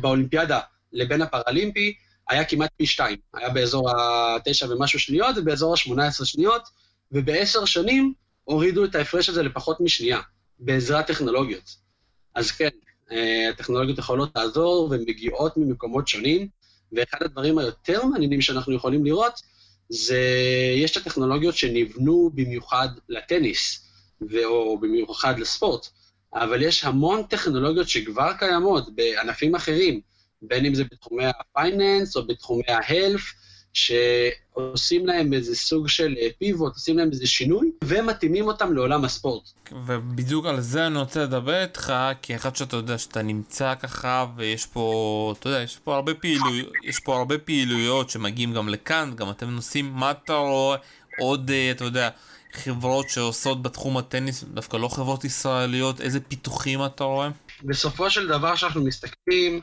באולימפיאדה 0.00 0.60
לבין 0.92 1.22
הפראלימפי, 1.22 1.94
היה 2.28 2.44
כמעט 2.44 2.70
פי 2.76 2.86
שתיים. 2.86 3.18
היה 3.34 3.48
באזור 3.48 3.90
התשע 3.90 4.66
ומשהו 4.70 4.98
שניות 4.98 5.36
ובאזור 5.38 5.74
השמונה 5.74 6.06
עשרה 6.06 6.26
שניות, 6.26 6.62
ובעשר 7.12 7.64
שנים 7.64 8.14
הורידו 8.44 8.84
את 8.84 8.94
ההפרש 8.94 9.28
הזה 9.28 9.42
לפחות 9.42 9.80
משנייה, 9.80 10.20
בעזרת 10.58 11.06
טכנולוגיות. 11.06 11.76
אז 12.34 12.50
כן, 12.50 12.68
אה, 13.10 13.48
הטכנולוגיות 13.50 13.98
יכולות 13.98 14.30
לעזור 14.36 14.88
והן 14.90 15.00
מגיעות 15.00 15.56
ממקומות 15.56 16.08
שונים, 16.08 16.48
ואחד 16.92 17.22
הדברים 17.22 17.58
היותר 17.58 18.04
מעניינים 18.04 18.40
שאנחנו 18.40 18.74
יכולים 18.74 19.04
לראות, 19.04 19.42
זה 19.88 20.20
יש 20.76 20.96
את 20.96 20.96
הטכנולוגיות 20.96 21.56
שנבנו 21.56 22.30
במיוחד 22.34 22.88
לטניס, 23.08 23.86
או 24.44 24.78
במיוחד 24.78 25.38
לספורט, 25.38 25.86
אבל 26.34 26.62
יש 26.62 26.84
המון 26.84 27.22
טכנולוגיות 27.22 27.88
שכבר 27.88 28.32
קיימות 28.38 28.94
בענפים 28.94 29.54
אחרים, 29.54 30.00
בין 30.42 30.66
אם 30.66 30.74
זה 30.74 30.84
בתחומי 30.84 31.24
הפייננס 31.26 32.16
או 32.16 32.26
בתחומי 32.26 32.64
ההלף, 32.68 33.32
שעושים 33.76 35.06
להם 35.06 35.32
איזה 35.32 35.56
סוג 35.56 35.88
של 35.88 36.14
פיבוט, 36.38 36.74
עושים 36.74 36.98
להם 36.98 37.10
איזה 37.12 37.26
שינוי, 37.26 37.70
ומתאימים 37.84 38.46
אותם 38.46 38.72
לעולם 38.74 39.04
הספורט. 39.04 39.48
ובדיוק 39.86 40.46
על 40.46 40.60
זה 40.60 40.86
אני 40.86 40.98
רוצה 40.98 41.22
לדבר 41.22 41.62
איתך, 41.62 41.94
כי 42.22 42.36
אחד 42.36 42.56
שאתה 42.56 42.76
יודע 42.76 42.98
שאתה 42.98 43.22
נמצא 43.22 43.74
ככה, 43.74 44.26
ויש 44.36 44.66
פה, 44.66 45.34
אתה 45.38 45.48
יודע, 45.48 45.62
יש 45.62 45.78
פה 45.84 45.94
הרבה 45.94 46.14
פעילויות, 46.14 46.72
יש 46.84 47.00
פה 47.00 47.16
הרבה 47.16 47.38
פעילויות 47.38 48.10
שמגיעים 48.10 48.54
גם 48.54 48.68
לכאן, 48.68 49.12
גם 49.16 49.30
אתם 49.30 49.50
נוסעים, 49.50 49.92
מה 49.92 50.10
אתה 50.10 50.32
רואה 50.32 50.76
עוד, 51.18 51.50
אה, 51.50 51.70
אתה 51.70 51.84
יודע, 51.84 52.10
חברות 52.52 53.08
שעושות 53.08 53.62
בתחום 53.62 53.96
הטניס, 53.96 54.44
דווקא 54.44 54.76
לא 54.76 54.88
חברות 54.88 55.24
ישראליות, 55.24 56.00
איזה 56.00 56.20
פיתוחים 56.20 56.84
אתה 56.84 57.04
רואה? 57.04 57.28
בסופו 57.64 58.10
של 58.10 58.28
דבר, 58.28 58.56
כשאנחנו 58.56 58.84
מסתכלים, 58.84 59.60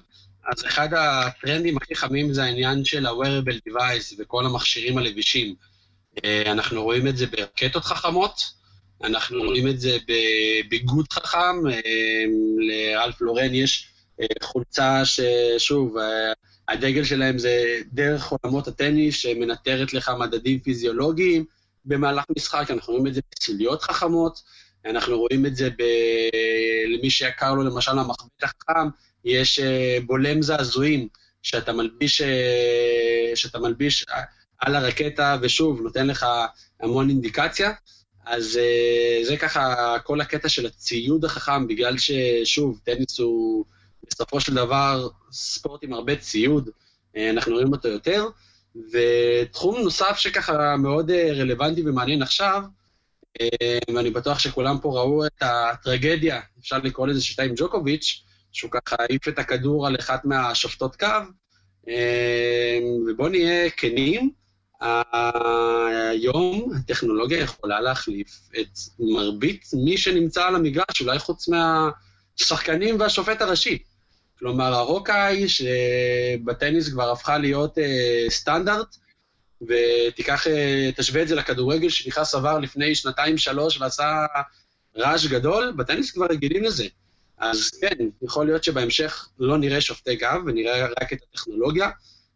אז 0.52 0.66
אחד 0.66 0.90
הטרנדים 0.94 1.78
הכי 1.78 1.96
חמים 1.96 2.34
זה 2.34 2.44
העניין 2.44 2.86
של 2.86 3.06
ה-wearable 3.06 3.70
device 3.70 4.16
וכל 4.20 4.46
המכשירים 4.46 4.98
הלבישים. 4.98 5.56
אה, 6.26 6.52
אנחנו 6.52 6.84
רואים 6.84 7.08
את 7.08 7.18
זה 7.18 7.28
ברקטות 7.28 7.84
חכמות, 7.84 8.42
אנחנו 9.04 9.44
רואים 9.44 9.68
את 9.68 9.80
זה 9.80 9.98
בביגוד 10.08 11.06
חכם, 11.14 11.68
אה, 11.72 12.24
לאלף 12.70 13.22
לורן 13.22 13.54
יש 13.54 13.88
אה, 14.22 14.26
חולצה 14.44 15.02
ששוב, 15.06 15.96
הדגל 16.68 17.04
שלהם 17.04 17.38
זה 17.38 17.80
דרך 17.94 18.28
עולמות 18.32 18.68
הטניס 18.68 19.16
שמנטרת 19.16 19.94
לך 19.94 20.12
מדדים 20.20 20.60
פיזיולוגיים 20.60 21.46
במהלך 21.86 22.24
משחק, 22.38 22.72
אנחנו 22.72 22.94
רואים 22.94 23.08
את 23.08 23.14
זה 23.14 23.22
בציליות 23.32 23.82
חכמות, 23.82 24.42
אנחנו 24.86 25.20
רואים 25.20 25.46
את 25.46 25.56
זה 25.56 25.70
ב... 25.70 25.84
למי 26.88 27.10
שיקר 27.10 27.54
לו 27.54 27.64
למשל 27.64 28.00
המחבט 28.00 28.44
החכם, 28.44 28.90
יש 29.26 29.60
אה, 29.60 29.98
בולם 30.06 30.42
זעזועים 30.42 31.08
שאתה 31.44 31.74
מלביש, 31.74 32.22
אה, 32.22 33.32
שאתה 33.36 33.60
מלביש 33.60 34.06
על 34.60 34.76
הרקטה, 34.76 35.38
ושוב, 35.42 35.82
נותן 35.82 36.08
לך 36.08 36.26
המון 36.82 37.10
אינדיקציה. 37.10 37.72
אז 38.26 38.58
אה, 38.58 39.24
זה 39.24 39.38
ככה 39.38 39.96
כל 40.04 40.22
הקטע 40.22 40.50
של 40.50 40.66
הציוד 40.66 41.26
החכם, 41.26 41.68
בגלל 41.68 41.96
ששוב, 41.98 42.80
טניס 42.84 43.20
הוא 43.20 43.66
בסופו 44.12 44.40
של 44.40 44.54
דבר 44.54 45.08
ספורט 45.32 45.84
עם 45.84 45.94
הרבה 45.94 46.16
ציוד, 46.16 46.70
אנחנו 47.18 47.54
רואים 47.54 47.72
אותו 47.72 47.88
יותר. 47.88 48.26
ותחום 48.92 49.82
נוסף 49.82 50.18
שככה 50.18 50.78
מאוד 50.78 51.12
רלוונטי 51.12 51.82
ומעניין 51.86 52.22
עכשיו, 52.22 52.64
ואני 53.94 54.10
בטוח 54.10 54.40
שכולם 54.40 54.78
פה 54.82 54.90
ראו 54.90 55.26
את 55.26 55.42
הטרגדיה, 55.42 56.42
אפשר 56.60 56.78
לקרוא 56.78 57.08
לזה 57.08 57.22
שיטה 57.22 57.44
עם 57.44 57.54
ג'וקוביץ', 57.56 58.24
שהוא 58.54 58.72
ככה 58.72 58.96
העיף 59.00 59.28
את 59.28 59.40
הכדור 59.40 59.88
על 59.88 59.96
אחת 60.00 60.26
מהשופטות 60.26 60.96
קו, 60.96 61.08
אמ, 61.88 61.94
ובואו 63.08 63.30
נהיה 63.30 63.70
כנים, 63.70 64.32
היום 64.82 66.72
הטכנולוגיה 66.76 67.40
יכולה 67.40 67.82
להחליף 67.82 68.40
את 68.60 68.78
מרבית 69.00 69.66
מי 69.74 69.98
שנמצא 69.98 70.48
על 70.48 70.56
המגרש, 70.56 71.02
אולי 71.02 71.20
חוץ 71.20 71.48
מהשחקנים 71.48 73.00
והשופט 73.00 73.42
הראשי. 73.42 73.84
כלומר, 74.40 74.74
הרוקאי, 74.74 75.46
שבטניס 75.50 76.90
כבר 76.90 77.12
הפכה 77.12 77.38
להיות 77.38 77.78
אה, 77.78 78.26
סטנדרט, 78.30 78.96
ותיקח, 79.62 80.48
אה, 80.48 80.90
תשווה 80.96 81.22
את 81.22 81.28
זה 81.28 81.36
לכדורגל 81.36 81.90
שנכנס 81.90 82.36
עבר 82.36 82.60
לפני 82.60 82.96
שנתיים-שלוש 82.96 83.82
ועשה 83.82 84.26
רעש 84.98 85.26
גדול, 85.26 85.74
בטניס 85.78 86.12
כבר 86.12 86.26
רגילים 86.30 86.64
לזה. 86.64 86.86
אז 87.38 87.70
כן, 87.82 87.96
יכול 88.22 88.46
להיות 88.46 88.64
שבהמשך 88.64 89.30
לא 89.40 89.58
נראה 89.58 89.82
שופטי 89.82 90.16
גב 90.16 90.42
ונראה 90.46 90.88
רק 91.02 91.14
את 91.14 91.18
הטכנולוגיה 91.30 91.90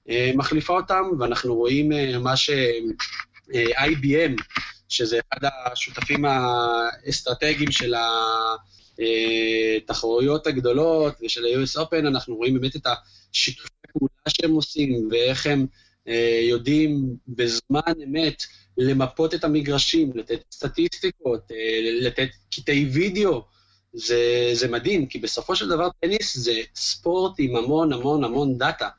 אה, 0.09 0.31
מחליפה 0.35 0.73
אותם, 0.73 1.03
ואנחנו 1.19 1.55
רואים 1.55 1.91
אה, 1.91 2.19
מה 2.19 2.37
ש-IBM 2.37 3.51
שזה 4.89 5.19
אחד 5.19 5.49
השותפים 5.65 6.25
האסטרטגיים 6.25 7.71
של 7.71 7.93
התחרויות 9.77 10.47
הגדולות 10.47 11.13
ושל 11.25 11.45
ה-US 11.45 11.79
Open, 11.81 12.07
אנחנו 12.07 12.35
רואים 12.35 12.59
באמת 12.59 12.75
את 12.75 12.87
השיתופי 13.33 13.69
פעולה 13.91 14.11
שהם 14.27 14.51
עושים 14.51 15.09
ואיך 15.11 15.45
הם 15.45 15.65
אה, 16.07 16.39
יודעים 16.43 17.15
בזמן 17.27 17.93
אמת 18.03 18.43
למפות 18.77 19.33
את 19.33 19.43
המגרשים, 19.43 20.11
לתת 20.15 20.41
סטטיסטיקות, 20.51 21.51
אה, 21.51 21.79
לתת 22.01 22.29
קטעי 22.51 22.85
וידאו. 22.85 23.56
זה, 23.93 24.49
זה 24.53 24.67
מדהים, 24.67 25.05
כי 25.05 25.19
בסופו 25.19 25.55
של 25.55 25.69
דבר 25.69 25.89
טניס 25.99 26.37
זה 26.37 26.53
ספורט 26.75 27.33
עם 27.39 27.55
המון 27.55 27.93
המון 27.93 28.23
המון 28.23 28.57
דאטה. 28.57 28.89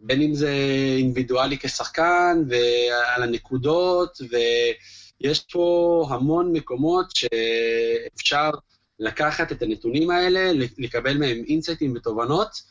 בין 0.00 0.22
אם 0.22 0.34
זה 0.34 0.54
אינדיבידואלי 0.98 1.58
כשחקן, 1.58 2.44
ועל 2.48 3.22
הנקודות, 3.22 4.20
ויש 4.30 5.40
פה 5.52 6.06
המון 6.10 6.52
מקומות 6.52 7.06
שאפשר 7.16 8.50
לקחת 8.98 9.52
את 9.52 9.62
הנתונים 9.62 10.10
האלה, 10.10 10.52
לקבל 10.78 11.18
מהם 11.18 11.44
אינסייטים 11.48 11.94
ותובנות, 11.96 12.62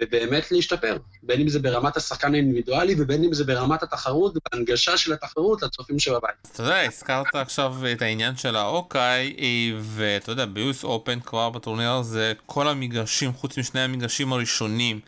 ובאמת 0.00 0.52
להשתפר, 0.52 0.96
בין 1.22 1.40
אם 1.40 1.48
זה 1.48 1.58
ברמת 1.58 1.96
השחקן 1.96 2.34
האינדיבידואלי 2.34 2.94
ובין 2.98 3.24
אם 3.24 3.34
זה 3.34 3.44
ברמת 3.44 3.82
התחרות 3.82 4.34
והנגשה 4.52 4.96
של 4.96 5.12
התחרות 5.12 5.62
לצופים 5.62 5.98
שבבית. 5.98 6.34
אתה 6.52 6.62
יודע, 6.62 6.80
הזכרת 6.80 7.34
עכשיו 7.34 7.74
את 7.92 8.02
העניין 8.02 8.36
של 8.36 8.56
האוקיי, 8.56 9.36
ואתה 9.80 10.32
יודע, 10.32 10.44
ביוס 10.46 10.84
אופן 10.84 11.20
כבר 11.20 11.50
בטורניר 11.50 11.90
הזה, 11.90 12.32
כל 12.46 12.68
המגרשים, 12.68 13.32
חוץ 13.32 13.58
משני 13.58 13.80
המגרשים 13.80 14.32
הראשונים, 14.32 15.00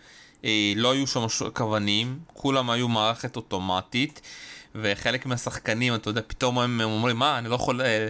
אה, 0.44 0.72
לא 0.77 0.92
היו 0.92 1.07
שם 1.07 1.27
כוונים, 1.53 2.18
כולם 2.33 2.70
היו 2.70 2.88
מערכת 2.88 3.37
אוטומטית. 3.37 4.20
וחלק 4.74 5.27
מהשחקנים, 5.27 5.94
אתה 5.94 6.11
יודע, 6.11 6.20
פתאום 6.27 6.59
הם 6.59 6.81
אומרים, 6.81 7.16
מה, 7.16 7.38
אני 7.38 7.48
לא 7.48 7.55
יכול 7.55 7.81
אה, 7.83 8.09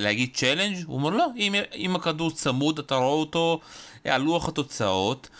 להגיד 0.00 0.30
צ'לנג'? 0.34 0.84
הוא 0.86 0.96
אומר, 0.96 1.10
לא, 1.10 1.26
אם, 1.36 1.54
אם 1.74 1.96
הכדור 1.96 2.30
צמוד, 2.30 2.78
אתה 2.78 2.94
רואה 2.94 3.08
אותו 3.08 3.60
על 4.04 4.22
לוח 4.22 4.48
התוצאות, 4.48 5.28
אה, 5.32 5.38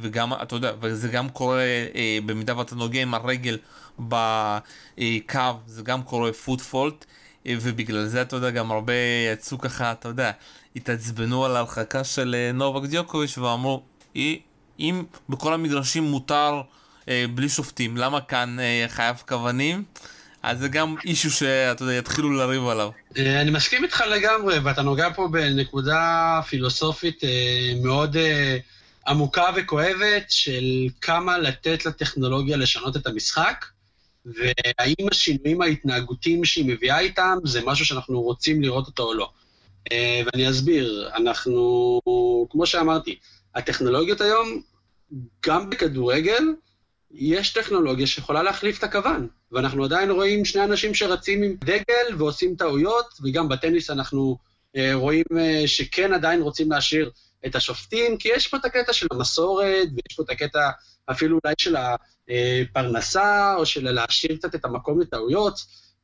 וגם, 0.00 0.32
אתה 0.32 0.56
יודע, 0.56 0.72
וזה 0.80 1.08
גם 1.08 1.28
קורה 1.28 1.62
אה, 1.94 2.18
במידה 2.26 2.58
ואתה 2.58 2.74
נוגע 2.74 3.02
עם 3.02 3.14
הרגל 3.14 3.58
בקו, 3.98 5.40
זה 5.66 5.82
גם 5.82 6.02
קורה 6.02 6.32
פוטפולט, 6.32 7.04
אה, 7.46 7.54
ובגלל 7.60 8.06
זה, 8.06 8.22
אתה 8.22 8.36
יודע, 8.36 8.50
גם 8.50 8.70
הרבה 8.70 8.92
יצאו 9.32 9.58
ככה, 9.58 9.92
אתה 9.92 10.08
יודע, 10.08 10.30
התעצבנו 10.76 11.44
על 11.44 11.56
ההרחקה 11.56 12.04
של 12.04 12.50
נובק 12.54 12.88
דיוקוביץ' 12.88 13.38
ואמרו, 13.38 13.82
אם 14.80 15.04
בכל 15.28 15.54
המגרשים 15.54 16.02
מותר 16.02 16.60
בלי 17.06 17.48
שופטים, 17.48 17.96
למה 17.96 18.20
כאן 18.20 18.56
חייב 18.88 19.22
כוונים? 19.28 19.84
אז 20.42 20.58
זה 20.58 20.68
גם 20.68 20.94
אישו 21.04 21.30
שאתה 21.30 21.82
יודע, 21.82 21.94
יתחילו 21.94 22.30
לריב 22.30 22.66
עליו. 22.66 22.90
אני 23.16 23.50
מסכים 23.50 23.84
איתך 23.84 24.04
לגמרי, 24.10 24.58
ואתה 24.58 24.82
נוגע 24.82 25.08
פה 25.14 25.28
בנקודה 25.28 26.40
פילוסופית 26.48 27.20
מאוד... 27.82 28.16
עמוקה 29.08 29.44
וכואבת 29.56 30.24
של 30.28 30.64
כמה 31.00 31.38
לתת 31.38 31.86
לטכנולוגיה 31.86 32.56
לשנות 32.56 32.96
את 32.96 33.06
המשחק, 33.06 33.64
והאם 34.24 35.08
השינויים 35.10 35.62
ההתנהגותיים 35.62 36.44
שהיא 36.44 36.64
מביאה 36.68 36.98
איתם 36.98 37.38
זה 37.44 37.60
משהו 37.64 37.84
שאנחנו 37.86 38.20
רוצים 38.20 38.62
לראות 38.62 38.86
אותו 38.86 39.02
או 39.02 39.14
לא. 39.14 39.30
אה, 39.92 40.22
ואני 40.26 40.50
אסביר, 40.50 41.10
אנחנו, 41.16 42.00
כמו 42.50 42.66
שאמרתי, 42.66 43.18
הטכנולוגיות 43.54 44.20
היום, 44.20 44.62
גם 45.46 45.70
בכדורגל, 45.70 46.44
יש 47.10 47.52
טכנולוגיה 47.52 48.06
שיכולה 48.06 48.42
להחליף 48.42 48.78
את 48.78 48.84
הכוון, 48.84 49.26
ואנחנו 49.52 49.84
עדיין 49.84 50.10
רואים 50.10 50.44
שני 50.44 50.64
אנשים 50.64 50.94
שרצים 50.94 51.42
עם 51.42 51.54
דגל 51.64 52.16
ועושים 52.18 52.54
טעויות, 52.54 53.06
וגם 53.22 53.48
בטניס 53.48 53.90
אנחנו 53.90 54.38
אה, 54.76 54.94
רואים 54.94 55.24
אה, 55.38 55.62
שכן 55.66 56.12
עדיין 56.12 56.42
רוצים 56.42 56.70
להשאיר 56.70 57.10
את 57.46 57.54
השופטים, 57.54 58.16
כי 58.16 58.28
יש 58.28 58.46
פה 58.48 58.56
את 58.56 58.64
הקטע 58.64 58.92
של 58.92 59.06
המסורת, 59.10 59.88
ויש 59.92 60.16
פה 60.16 60.22
את 60.22 60.30
הקטע 60.30 60.70
אפילו 61.10 61.38
אולי 61.44 61.54
של 61.58 61.76
הפרנסה, 61.76 63.54
או 63.54 63.66
של 63.66 63.90
להשאיר 63.90 64.36
קצת 64.36 64.54
את 64.54 64.64
המקום 64.64 65.00
לטעויות, 65.00 65.54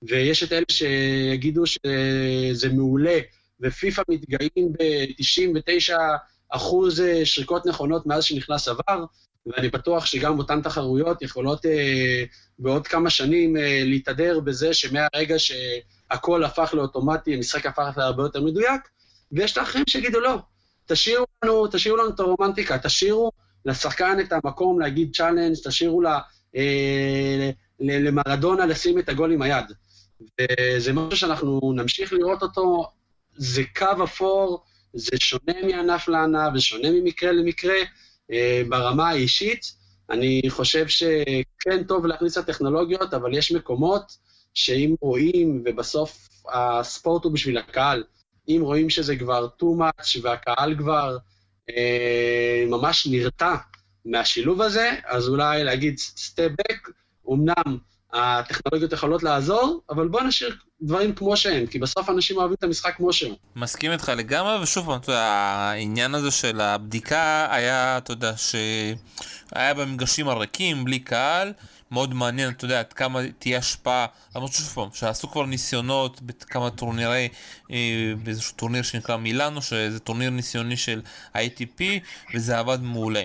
ויש 0.03 0.43
את 0.43 0.53
אלה 0.53 0.65
שיגידו 0.71 1.67
שזה 1.67 2.69
מעולה, 2.73 3.19
ופיפ"א 3.61 4.03
מתגאים 4.09 4.73
ב-99 4.73 5.95
אחוז 6.49 7.03
שריקות 7.25 7.67
נכונות 7.67 8.07
מאז 8.07 8.25
שנכנס 8.25 8.69
ה-VAR, 8.69 9.05
ואני 9.47 9.69
בטוח 9.69 10.07
שגם 10.07 10.39
אותן 10.39 10.63
תחרויות 10.63 11.23
יכולות 11.23 11.67
אה, 11.67 12.25
בעוד 12.59 12.87
כמה 12.87 13.11
שנים 13.11 13.57
אה, 13.57 13.83
להתהדר 13.85 14.41
בזה 14.41 14.75
שמהרגע 14.75 15.35
שהכל 15.39 16.45
הפך 16.45 16.75
לאוטומטי, 16.75 17.35
המשחק 17.35 17.67
הפך 17.67 17.95
להרבה 17.97 18.23
יותר 18.23 18.41
מדויק, 18.41 18.81
ויש 19.33 19.53
את 19.53 19.59
האחרים 19.59 19.85
שיגידו 19.89 20.21
לא, 20.21 20.39
תשאירו 20.87 21.27
לנו, 21.45 21.67
תשאירו 21.67 21.97
לנו 21.97 22.11
את 22.11 22.21
הרומנטיקה, 22.21 22.79
תשאירו 22.79 23.31
לשחקן 23.65 24.21
את 24.21 24.33
המקום 24.33 24.81
להגיד 24.81 25.11
challenge, 25.17 25.55
תשאירו 25.65 26.01
לה, 26.01 26.21
אה, 26.57 27.51
למרדונה 27.81 28.67
לשים 28.67 28.99
את 28.99 29.09
הגול 29.09 29.33
עם 29.33 29.43
היד. 29.43 29.65
וזה 30.41 30.93
משהו 30.93 31.17
שאנחנו 31.17 31.73
נמשיך 31.77 32.13
לראות 32.13 32.43
אותו, 32.43 32.87
זה 33.37 33.63
קו 33.77 34.05
אפור, 34.05 34.65
זה 34.95 35.17
שונה 35.17 35.53
מענף 35.67 36.09
לענף, 36.09 36.55
זה 36.55 36.61
שונה 36.61 36.91
ממקרה 36.91 37.33
למקרה, 37.33 37.75
אה, 38.33 38.63
ברמה 38.69 39.09
האישית. 39.09 39.73
אני 40.11 40.43
חושב 40.49 40.89
שכן 40.89 41.85
טוב 41.89 42.07
להכניס 42.07 42.39
את 42.39 42.43
הטכנולוגיות, 42.49 43.15
אבל 43.15 43.35
יש 43.35 43.53
מקומות 43.53 44.17
שאם 44.55 44.95
רואים, 45.01 45.63
ובסוף 45.65 46.29
הספורט 46.55 47.25
הוא 47.25 47.33
בשביל 47.33 47.59
הקהל, 47.59 48.05
אם 48.49 48.61
רואים 48.63 48.91
שזה 48.91 49.17
כבר 49.17 49.49
too 49.61 49.81
much 49.81 50.19
והקהל 50.23 50.77
כבר 50.79 51.17
אה, 51.71 52.65
ממש 52.69 53.07
נרתע 53.11 53.55
מהשילוב 54.05 54.63
הזה, 54.63 54.91
אז 55.07 55.29
אולי 55.29 55.65
להגיד 55.65 55.97
step 56.17 56.53
back, 56.63 56.91
אמנם 57.33 57.79
הטכנולוגיות 58.13 58.93
יכולות 58.93 59.23
לעזור, 59.23 59.81
אבל 59.91 60.09
בוא 60.09 60.23
נשאיר 60.23 60.57
דברים 60.83 61.15
כמו 61.15 61.37
שהם, 61.37 61.67
כי 61.67 61.79
בסוף 61.79 62.11
אנשים 62.11 62.37
אוהבים 62.37 62.55
את 62.55 62.65
המשחק 62.65 62.97
כמו 62.97 63.13
שהוא. 63.13 63.37
מסכים 63.57 63.93
איתך 63.93 64.13
לגמרי, 64.17 64.63
ושוב 64.63 64.99
פעם, 64.99 65.15
העניין 65.17 66.15
הזה 66.15 66.31
של 66.31 66.61
הבדיקה 66.61 67.49
היה, 67.51 67.99
אתה 67.99 68.13
יודע, 68.13 68.33
שהיה 68.37 69.75
במגרשים 69.75 70.29
הריקים, 70.29 70.85
בלי 70.85 70.99
קהל. 70.99 71.53
מאוד 71.95 72.15
מעניין, 72.15 72.51
אתה 72.51 72.65
יודע, 72.65 72.79
עד 72.79 72.93
כמה 72.93 73.21
תהיה 73.39 73.59
השפעה, 73.59 74.07
למרות 74.37 74.53
שוב 74.53 74.67
פעם, 74.67 74.89
שעשו 74.95 75.31
כבר 75.31 75.47
ניסיונות 75.47 76.21
בכמה 76.23 76.71
טורנירי, 76.71 77.29
אה, 77.71 78.13
באיזשהו 78.23 78.55
טורניר 78.57 78.83
שנקרא 78.83 79.17
מילאנו, 79.17 79.63
שזה 79.63 80.01
טורניר 80.01 80.31
ניסיוני 80.31 80.77
של 80.77 81.03
ATP, 81.37 81.83
וזה 82.35 82.59
עבד 82.59 82.79
מעולה. 82.83 83.23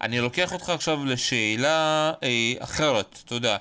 אני 0.00 0.20
לוקח 0.20 0.52
אותך 0.52 0.68
עכשיו 0.68 1.04
לשאלה 1.04 2.12
אה, 2.22 2.52
אחרת, 2.58 3.18
אתה 3.24 3.34
יודע. 3.34 3.56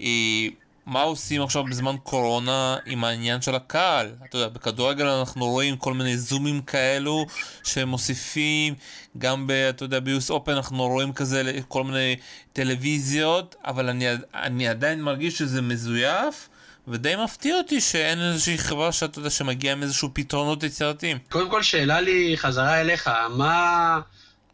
אה, 0.00 0.46
מה 0.86 1.02
עושים 1.02 1.42
עכשיו 1.42 1.64
בזמן 1.64 1.96
קורונה 2.02 2.76
עם 2.86 3.04
העניין 3.04 3.42
של 3.42 3.54
הקהל? 3.54 4.12
אתה 4.28 4.36
יודע, 4.36 4.48
בכדורגל 4.48 5.06
אנחנו 5.06 5.46
רואים 5.46 5.76
כל 5.76 5.94
מיני 5.94 6.16
זומים 6.16 6.62
כאלו 6.62 7.26
שמוסיפים, 7.64 8.74
גם 9.18 9.46
ב... 9.46 9.50
אתה 9.50 9.84
יודע, 9.84 10.00
ביוס 10.00 10.30
אופן 10.30 10.52
אנחנו 10.52 10.86
רואים 10.86 11.12
כזה 11.12 11.60
כל 11.68 11.84
מיני 11.84 12.16
טלוויזיות, 12.52 13.56
אבל 13.64 13.88
אני, 13.88 14.06
אני 14.34 14.68
עדיין 14.68 15.02
מרגיש 15.02 15.38
שזה 15.38 15.62
מזויף. 15.62 16.48
ודי 16.88 17.16
מפתיע 17.24 17.56
אותי 17.58 17.80
שאין 17.80 18.20
איזושהי 18.22 18.58
חברה 18.58 18.92
שאתה 18.92 19.18
יודע 19.18 19.30
שמגיעה 19.30 19.76
איזשהו 19.82 20.08
פתרונות 20.12 20.62
יצירתיים. 20.62 21.18
קודם 21.30 21.50
כל 21.50 21.62
שאלה 21.62 22.00
לי 22.00 22.36
חזרה 22.36 22.80
אליך, 22.80 23.10
מה 23.36 24.00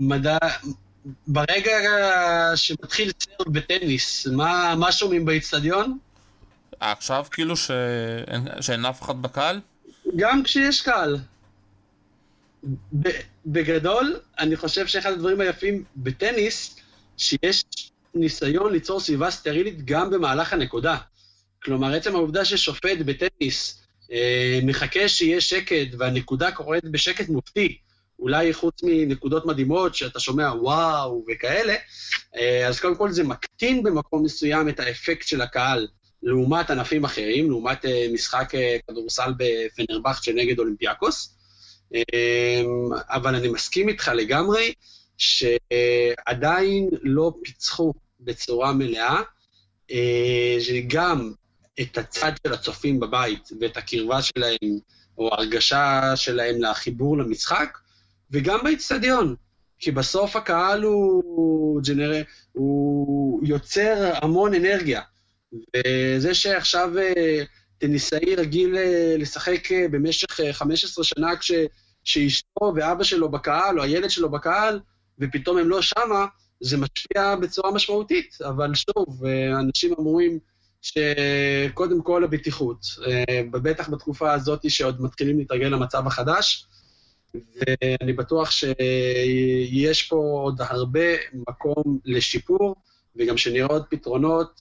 מדע... 0.01 0.38
ברגע 1.27 1.73
שמתחיל 2.55 3.12
סרט 3.21 3.47
בטניס, 3.47 4.27
מה, 4.27 4.75
מה 4.77 4.93
שומעים 4.93 5.25
באיצטדיון? 5.25 5.99
עכשיו 6.81 7.25
כאילו 7.31 7.57
שאין, 7.57 8.49
שאין 8.61 8.85
אף 8.85 9.03
אחד 9.03 9.23
בקהל? 9.23 9.61
גם 10.16 10.43
כשיש 10.43 10.83
קהל. 10.83 11.19
בגדול, 13.47 14.21
אני 14.38 14.57
חושב 14.57 14.87
שאחד 14.87 15.12
הדברים 15.12 15.40
היפים 15.40 15.85
בטניס, 15.97 16.77
שיש 17.16 17.64
ניסיון 18.14 18.73
ליצור 18.73 19.01
סביבה 19.01 19.31
סטרילית 19.31 19.85
גם 19.85 20.11
במהלך 20.11 20.53
הנקודה. 20.53 20.97
כלומר, 21.62 21.95
עצם 21.95 22.14
העובדה 22.14 22.45
ששופט 22.45 22.99
בטניס 22.99 23.83
אה, 24.12 24.61
מחכה 24.62 25.09
שיהיה 25.09 25.40
שקט 25.40 25.95
והנקודה 25.99 26.53
קורית 26.53 26.85
בשקט 26.85 27.29
מופתי, 27.29 27.79
אולי 28.19 28.53
חוץ 28.53 28.83
מנקודות 28.83 29.47
מדהימות 29.47 29.95
שאתה 29.95 30.21
שומע 30.21 30.53
וואו 30.61 31.25
וכאלה, 31.29 31.75
אה, 32.37 32.69
אז 32.69 32.81
קודם 32.81 32.97
כל 32.97 33.12
זה 33.12 33.25
מקטין 33.25 33.83
במקום 33.83 34.25
מסוים 34.25 34.69
את 34.69 34.81
האפקט 34.81 35.27
של 35.27 35.40
הקהל. 35.40 35.88
לעומת 36.23 36.71
ענפים 36.71 37.05
אחרים, 37.05 37.51
לעומת 37.51 37.85
אה, 37.85 38.07
משחק 38.13 38.55
אה, 38.55 38.77
כדורסל 38.89 39.33
בפנרבכצ'ה 39.37 40.33
נגד 40.33 40.59
אולימפיאקוס. 40.59 41.37
אמ, 41.95 42.93
אבל 43.09 43.35
אני 43.35 43.49
מסכים 43.49 43.89
איתך 43.89 44.11
לגמרי 44.15 44.73
שעדיין 45.19 46.89
לא 47.03 47.33
פיצחו 47.45 47.93
בצורה 48.21 48.73
מלאה, 48.73 49.21
אה, 49.91 50.57
שגם 50.61 51.33
את 51.81 51.99
הצד 51.99 52.33
של 52.47 52.53
הצופים 52.53 53.01
בבית 53.01 53.49
ואת 53.61 53.77
הקרבה 53.77 54.23
שלהם, 54.23 54.79
או 55.19 55.35
ההרגשה 55.35 56.13
שלהם 56.17 56.63
לחיבור 56.63 57.19
למשחק, 57.19 57.79
וגם 58.31 58.59
באיצטדיון. 58.65 59.35
כי 59.79 59.91
בסוף 59.91 60.37
הקהל 60.37 60.83
הוא. 60.83 61.23
הוא 62.53 63.41
יוצר 63.47 64.13
המון 64.23 64.55
אנרגיה. 64.55 65.01
וזה 65.53 66.35
שעכשיו 66.35 66.99
אה, 66.99 67.43
טניסאי 67.79 68.35
רגיל 68.35 68.77
אה, 68.77 69.15
לשחק 69.19 69.73
אה, 69.73 69.89
במשך 69.91 70.41
15 70.53 71.05
שנה 71.05 71.37
כש... 71.37 71.53
שאשתו 72.05 72.73
ואבא 72.77 73.05
שלו 73.05 73.29
בקהל, 73.29 73.79
או 73.79 73.85
הילד 73.85 74.11
שלו 74.11 74.31
בקהל, 74.31 74.81
ופתאום 75.19 75.59
הם 75.59 75.69
לא 75.69 75.83
שמה, 75.83 76.27
זה 76.61 76.77
משפיע 76.77 77.37
בצורה 77.37 77.73
משמעותית. 77.73 78.39
אבל 78.49 78.75
שוב, 78.75 79.25
אנשים 79.61 79.93
אומרים 79.93 80.39
שקודם 80.83 82.03
כל 82.03 82.25
הבטיחות, 82.25 82.81
בטח 83.51 83.89
בתקופה 83.89 84.33
הזאת 84.33 84.71
שעוד 84.71 85.03
מתחילים 85.03 85.39
להתרגל 85.39 85.67
למצב 85.67 86.07
החדש, 86.07 86.67
ואני 87.35 88.13
בטוח 88.13 88.51
שיש 88.51 90.03
פה 90.03 90.17
עוד 90.17 90.61
הרבה 90.61 91.09
מקום 91.33 91.99
לשיפור, 92.05 92.75
וגם 93.17 93.37
שנראה 93.37 93.67
עוד 93.67 93.85
פתרונות, 93.91 94.61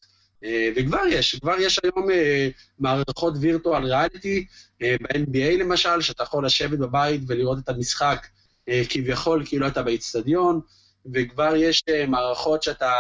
וכבר 0.75 1.05
יש, 1.09 1.35
כבר 1.35 1.55
יש 1.59 1.79
היום 1.83 2.11
אה, 2.11 2.49
מערכות 2.79 3.33
וירטואל 3.39 3.83
ריאליטי, 3.83 4.45
אה, 4.81 4.95
ב-NBA 5.01 5.59
למשל, 5.59 6.01
שאתה 6.01 6.23
יכול 6.23 6.45
לשבת 6.45 6.79
בבית 6.79 7.21
ולראות 7.27 7.57
את 7.63 7.69
המשחק 7.69 8.27
כביכול 8.89 9.45
כאילו 9.45 9.67
אתה 9.67 9.83
באיצטדיון, 9.83 10.59
וכבר 11.13 11.55
יש 11.55 11.83
מערכות 12.07 12.63
שאתה 12.63 12.93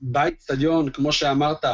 באיצטדיון, 0.00 0.90
כמו 0.90 1.12
שאמרת, 1.12 1.64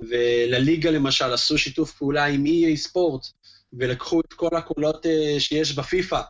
ולליגה 0.00 0.90
למשל 0.90 1.32
עשו 1.32 1.58
שיתוף 1.58 1.92
פעולה 1.92 2.24
עם 2.24 2.44
EA 2.46 2.76
ספורט, 2.76 3.26
ולקחו 3.72 4.20
את 4.20 4.32
כל 4.32 4.56
הקולות 4.56 5.06
אה, 5.06 5.34
שיש 5.38 5.74
בפיפ"א, 5.74 6.20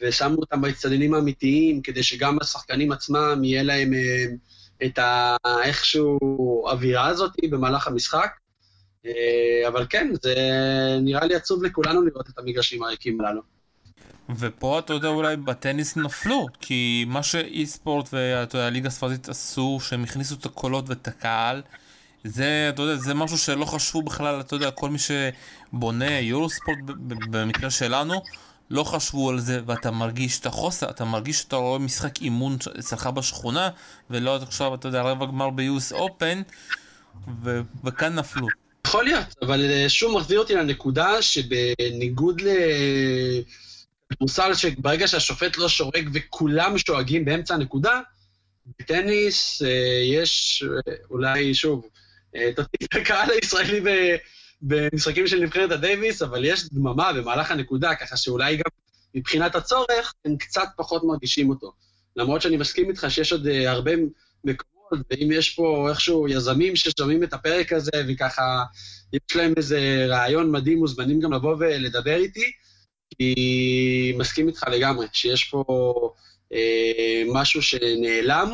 ושמו 0.00 0.36
אותם 0.36 0.60
באצטדיונים 0.60 1.14
האמיתיים, 1.14 1.82
כדי 1.82 2.02
שגם 2.02 2.38
השחקנים 2.40 2.92
עצמם 2.92 3.40
יהיה 3.44 3.62
להם 3.62 3.94
אה, 3.94 4.24
את 4.84 4.98
ה... 4.98 5.36
איכשהו 5.62 6.18
אווירה 6.68 7.06
הזאת 7.06 7.32
במהלך 7.50 7.86
המשחק. 7.86 8.30
אה, 9.06 9.68
אבל 9.68 9.86
כן, 9.90 10.10
זה 10.22 10.34
נראה 11.02 11.24
לי 11.24 11.34
עצוב 11.34 11.64
לכולנו 11.64 12.02
לראות 12.02 12.28
את 12.28 12.38
המגרשים 12.38 12.82
הריקים 12.82 13.20
הללו. 13.20 13.42
ופה 14.38 14.78
אתה 14.78 14.92
יודע 14.92 15.08
אולי 15.08 15.36
בטניס 15.36 15.96
נפלו, 15.96 16.46
כי 16.60 17.04
מה 17.08 17.22
שאי 17.22 17.66
ספורט 17.66 18.08
והליגה 18.54 18.88
הספרדית 18.88 19.28
עשו, 19.28 19.78
שהם 19.82 20.04
הכניסו 20.04 20.34
את 20.34 20.46
הקולות 20.46 20.88
ואת 20.88 21.08
הקהל, 21.08 21.62
זה, 22.24 22.66
אתה 22.68 22.82
יודע, 22.82 22.96
זה 22.96 23.14
משהו 23.14 23.38
שלא 23.38 23.64
חשבו 23.64 24.02
בכלל, 24.02 24.40
אתה 24.40 24.54
יודע, 24.54 24.70
כל 24.70 24.90
מי 24.90 24.98
שבונה 24.98 26.18
יורוספורט 26.18 26.78
במקרה 27.30 27.70
שלנו, 27.70 28.22
לא 28.72 28.84
חשבו 28.84 29.30
על 29.30 29.40
זה, 29.40 29.60
ואתה 29.66 29.90
מרגיש 29.90 30.40
את 30.40 30.46
החוסר, 30.46 30.90
אתה 30.90 31.04
מרגיש 31.04 31.38
שאתה 31.38 31.56
רואה 31.56 31.78
משחק 31.78 32.20
אימון 32.20 32.56
אצלך 32.78 33.06
בשכונה, 33.06 33.70
ולא 34.10 34.36
עכשיו, 34.36 34.74
אתה 34.74 34.88
יודע, 34.88 35.02
רבע 35.02 35.26
גמר 35.26 35.50
ביוס 35.50 35.92
אופן, 35.92 36.42
וכאן 37.84 38.14
נפלו. 38.14 38.46
יכול 38.86 39.04
להיות, 39.04 39.26
אבל 39.42 39.70
אה, 39.70 39.88
שוב 39.88 40.16
מחזיר 40.16 40.38
אותי 40.38 40.54
לנקודה 40.54 41.22
שבניגוד 41.22 42.42
לכדורסל, 44.10 44.54
שברגע 44.54 45.08
שהשופט 45.08 45.56
לא 45.56 45.68
שורק 45.68 46.04
וכולם 46.12 46.78
שואגים 46.78 47.24
באמצע 47.24 47.54
הנקודה, 47.54 48.00
בטניס 48.78 49.62
אה, 49.62 49.68
יש 50.04 50.64
אה, 50.66 50.92
אולי, 51.10 51.54
שוב, 51.54 51.86
את 52.30 52.58
הקהל 52.94 53.30
הישראלי 53.30 53.80
במשחקים 54.62 55.26
של 55.26 55.40
נבחרת 55.40 55.70
הדייוויס, 55.70 56.22
אבל 56.22 56.44
יש 56.44 56.68
דממה 56.72 57.12
במהלך 57.12 57.50
הנקודה, 57.50 57.94
ככה 57.94 58.16
שאולי 58.16 58.56
גם 58.56 58.70
מבחינת 59.14 59.54
הצורך, 59.54 60.14
הם 60.24 60.36
קצת 60.36 60.68
פחות 60.76 61.04
מרגישים 61.04 61.50
אותו. 61.50 61.72
למרות 62.16 62.42
שאני 62.42 62.56
מסכים 62.56 62.88
איתך 62.90 63.06
שיש 63.08 63.32
עוד 63.32 63.46
אה, 63.46 63.70
הרבה 63.70 63.92
מקומות, 64.44 64.72
ואם 65.10 65.32
יש 65.32 65.50
פה 65.50 65.86
איכשהו 65.90 66.28
יזמים 66.28 66.76
ששומעים 66.76 67.24
את 67.24 67.32
הפרק 67.32 67.72
הזה, 67.72 67.90
וככה 68.08 68.64
יש 69.12 69.36
להם 69.36 69.52
איזה 69.56 70.06
רעיון 70.08 70.50
מדהים, 70.50 70.78
מוזמנים 70.78 71.20
גם 71.20 71.32
לבוא 71.32 71.56
ולדבר 71.58 72.16
איתי, 72.16 72.52
כי 73.18 74.14
מסכים 74.18 74.48
איתך 74.48 74.64
לגמרי, 74.72 75.06
שיש 75.12 75.44
פה 75.44 75.64
אה, 76.52 77.22
משהו 77.26 77.62
שנעלם, 77.62 78.52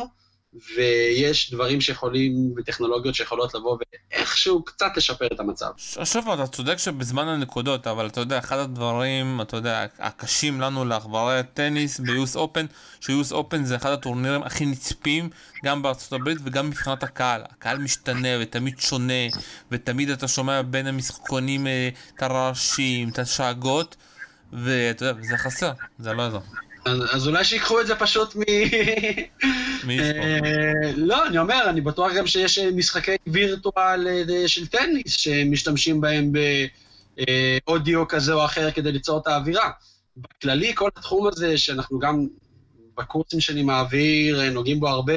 ויש 0.53 1.53
דברים 1.53 1.81
שיכולים, 1.81 2.53
וטכנולוגיות 2.57 3.15
שיכולות 3.15 3.53
לבוא 3.53 3.77
ואיכשהו 4.11 4.63
קצת 4.63 4.91
לשפר 4.97 5.27
את 5.27 5.39
המצב. 5.39 5.69
שוב, 6.03 6.29
אתה 6.29 6.47
צודק 6.47 6.77
שבזמן 6.77 7.27
הנקודות, 7.27 7.87
אבל 7.87 8.07
אתה 8.07 8.19
יודע, 8.19 8.39
אחד 8.39 8.57
הדברים, 8.57 9.41
אתה 9.41 9.57
יודע, 9.57 9.85
הקשים 9.99 10.61
לנו 10.61 10.85
לעכברי 10.85 11.41
טניס 11.53 11.99
ביוס 11.99 12.35
אופן, 12.35 12.65
שיוס 13.01 13.31
אופן 13.31 13.63
זה 13.63 13.75
אחד 13.75 13.91
הטורנירים 13.91 14.43
הכי 14.43 14.65
נצפים, 14.65 15.29
גם 15.65 15.81
בארצות 15.81 16.13
הברית 16.13 16.37
וגם 16.43 16.67
מבחינת 16.67 17.03
הקהל. 17.03 17.41
הקהל 17.49 17.77
משתנה 17.77 18.29
ותמיד 18.41 18.79
שונה, 18.79 19.23
ותמיד 19.71 20.09
אתה 20.09 20.27
שומע 20.27 20.61
בין 20.61 20.87
המשחקונים 20.87 21.67
אה, 21.67 21.89
את 22.15 22.23
הרעשים, 22.23 23.09
את 23.09 23.19
השאגות, 23.19 23.95
ואתה 24.53 25.05
יודע, 25.05 25.21
זה 25.21 25.37
חסר, 25.37 25.71
זה 25.99 26.13
לא 26.13 26.21
יעזור. 26.21 26.41
אז, 26.85 27.27
אולי 27.27 27.43
שיקחו 27.43 27.81
את 27.81 27.87
זה 27.87 27.95
פשוט 27.95 28.35
מ... 28.35 28.41
אה, 29.89 30.91
לא, 30.95 31.27
אני 31.27 31.37
אומר, 31.37 31.69
אני 31.69 31.81
בטוח 31.81 32.11
גם 32.13 32.27
שיש 32.27 32.59
משחקי 32.59 33.15
וירטואל 33.27 34.07
אה, 34.07 34.47
של 34.47 34.67
טניס 34.67 35.11
שמשתמשים 35.11 36.01
בהם 36.01 36.31
באודיו 37.65 38.07
כזה 38.07 38.33
או 38.33 38.45
אחר 38.45 38.71
כדי 38.71 38.91
ליצור 38.91 39.19
את 39.19 39.27
האווירה. 39.27 39.69
בכללי, 40.17 40.71
כל 40.75 40.89
התחום 40.97 41.27
הזה, 41.27 41.57
שאנחנו 41.57 41.99
גם 41.99 42.27
בקורסים 42.97 43.39
שאני 43.39 43.63
מעביר, 43.63 44.41
אה, 44.41 44.49
נוגעים 44.49 44.79
בו 44.79 44.87
הרבה, 44.87 45.13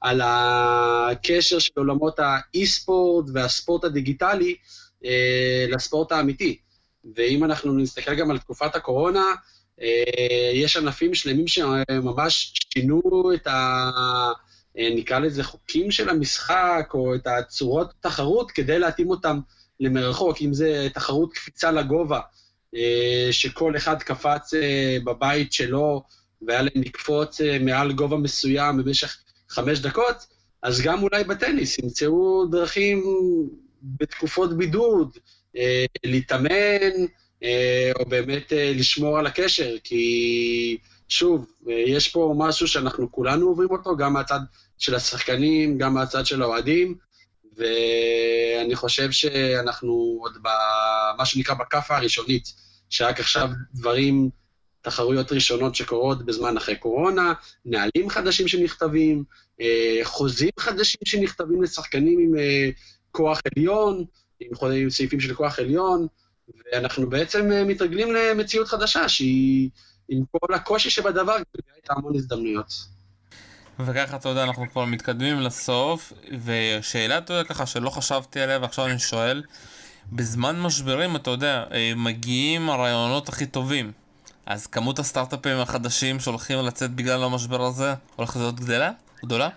על 0.00 0.20
הקשר 0.24 1.58
של 1.58 1.72
עולמות 1.76 2.18
האי-ספורט 2.18 3.26
והספורט 3.32 3.84
הדיגיטלי 3.84 4.56
לספורט 5.68 6.12
האמיתי. 6.12 6.58
ואם 7.16 7.44
אנחנו 7.44 7.72
נסתכל 7.72 8.14
גם 8.14 8.30
על 8.30 8.38
תקופת 8.38 8.76
הקורונה, 8.76 9.20
אה, 9.20 9.34
יש 10.54 10.76
ענפים 10.76 11.14
שלמים 11.14 11.48
שממש 11.48 12.54
שינו 12.74 13.00
את 13.34 13.46
ה... 13.46 13.90
אה, 14.78 14.88
נקרא 14.94 15.18
לזה 15.18 15.44
חוקים 15.44 15.90
של 15.90 16.08
המשחק, 16.08 16.90
או 16.94 17.14
את 17.14 17.26
הצורות 17.26 17.92
תחרות, 18.00 18.50
כדי 18.50 18.78
להתאים 18.78 19.10
אותם 19.10 19.40
למרחוק, 19.80 20.36
אם 20.42 20.54
זה 20.54 20.88
תחרות 20.94 21.32
קפיצה 21.32 21.70
לגובה, 21.70 22.20
אה, 22.76 23.28
שכל 23.30 23.76
אחד 23.76 24.02
קפץ 24.02 24.54
בבית 25.04 25.52
שלו, 25.52 26.02
והיה 26.42 26.62
להם 26.62 26.82
לקפוץ 26.82 27.40
מעל 27.60 27.92
גובה 27.92 28.16
מסוים 28.16 28.76
במשך 28.76 29.18
חמש 29.48 29.78
דקות, 29.78 30.26
אז 30.62 30.80
גם 30.80 31.02
אולי 31.02 31.24
בטניס 31.24 31.78
ימצאו 31.78 32.46
דרכים 32.50 33.04
בתקופות 33.82 34.56
בידוד, 34.56 35.18
להתאמן, 36.04 36.50
אה, 36.50 37.06
או 37.98 38.04
באמת 38.08 38.52
אה, 38.52 38.72
לשמור 38.74 39.18
על 39.18 39.26
הקשר, 39.26 39.74
כי 39.84 40.78
שוב, 41.08 41.46
אה, 41.68 41.74
יש 41.86 42.08
פה 42.08 42.34
משהו 42.38 42.68
שאנחנו 42.68 43.12
כולנו 43.12 43.46
עוברים 43.46 43.70
אותו, 43.70 43.96
גם 43.96 44.12
מהצד 44.12 44.40
של 44.78 44.94
השחקנים, 44.94 45.78
גם 45.78 45.94
מהצד 45.94 46.26
של 46.26 46.42
האוהדים, 46.42 46.94
ואני 47.56 48.74
חושב 48.74 49.10
שאנחנו 49.10 50.18
עוד 50.20 50.36
במה 50.42 51.26
שנקרא 51.26 51.54
בכאפה 51.54 51.96
הראשונית, 51.96 52.52
שרק 52.90 53.20
עכשיו 53.20 53.48
דברים, 53.74 54.30
תחרויות 54.82 55.32
ראשונות 55.32 55.74
שקורות 55.74 56.26
בזמן 56.26 56.56
אחרי 56.56 56.76
קורונה, 56.76 57.32
נהלים 57.64 58.10
חדשים 58.10 58.48
שנכתבים, 58.48 59.24
חוזים 60.02 60.50
חדשים 60.60 61.00
שנכתבים 61.04 61.62
לשחקנים 61.62 62.18
עם 62.18 62.32
כוח 63.10 63.40
עליון, 63.56 64.04
עם 64.40 64.90
סעיפים 64.90 65.20
של 65.20 65.34
כוח 65.34 65.58
עליון, 65.58 66.06
ואנחנו 66.72 67.10
בעצם 67.10 67.52
אה, 67.52 67.64
מתרגלים 67.64 68.14
למציאות 68.14 68.68
חדשה, 68.68 69.08
שהיא, 69.08 69.70
עם 70.08 70.22
כל 70.30 70.54
הקושי 70.54 70.90
שבדבר, 70.90 71.32
מביאה 71.32 71.76
איתה 71.76 71.92
המון 71.96 72.14
הזדמנויות. 72.14 72.72
וככה, 73.80 74.16
אתה 74.16 74.28
יודע, 74.28 74.42
אנחנו 74.42 74.70
כבר 74.72 74.84
מתקדמים 74.84 75.40
לסוף, 75.40 76.12
ושאלה, 76.44 77.18
אתה 77.18 77.32
יודע, 77.32 77.44
ככה, 77.44 77.66
שלא 77.66 77.90
חשבתי 77.90 78.40
עליה, 78.40 78.58
ועכשיו 78.58 78.86
אני 78.86 78.98
שואל, 78.98 79.42
בזמן 80.12 80.60
משברים, 80.60 81.16
אתה 81.16 81.30
יודע, 81.30 81.64
אה, 81.72 81.92
מגיעים 81.96 82.70
הרעיונות 82.70 83.28
הכי 83.28 83.46
טובים. 83.46 83.92
אז 84.46 84.66
כמות 84.66 84.98
הסטארט-אפים 84.98 85.56
החדשים 85.56 86.20
שהולכים 86.20 86.58
לצאת 86.58 86.90
בגלל 86.90 87.22
המשבר 87.22 87.62
הזה, 87.62 87.94
הולכת 88.16 88.36
להיות 88.36 88.60
גדלה? 88.60 88.90
גדולה? 89.24 89.48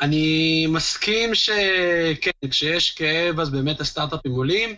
אני 0.00 0.66
מסכים 0.68 1.34
שכן, 1.34 2.30
כשיש 2.50 2.90
כאב 2.90 3.40
אז 3.40 3.50
באמת 3.50 3.80
הסטארט-אפים 3.80 4.32
עולים. 4.32 4.76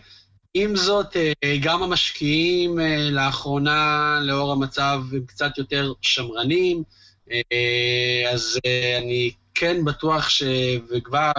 עם 0.57 0.75
זאת, 0.75 1.15
אה, 1.15 1.57
גם 1.61 1.83
המשקיעים 1.83 2.79
אה, 2.79 3.09
לאחרונה, 3.11 4.19
לאור 4.21 4.51
המצב, 4.51 5.01
הם 5.11 5.25
קצת 5.25 5.57
יותר 5.57 5.93
שמרנים, 6.01 6.83
אה, 7.31 8.29
אז 8.33 8.59
אני 9.01 9.31
כן 9.55 9.85
בטוח 9.85 10.29
ש... 10.29 10.43
וכבר 10.89 11.31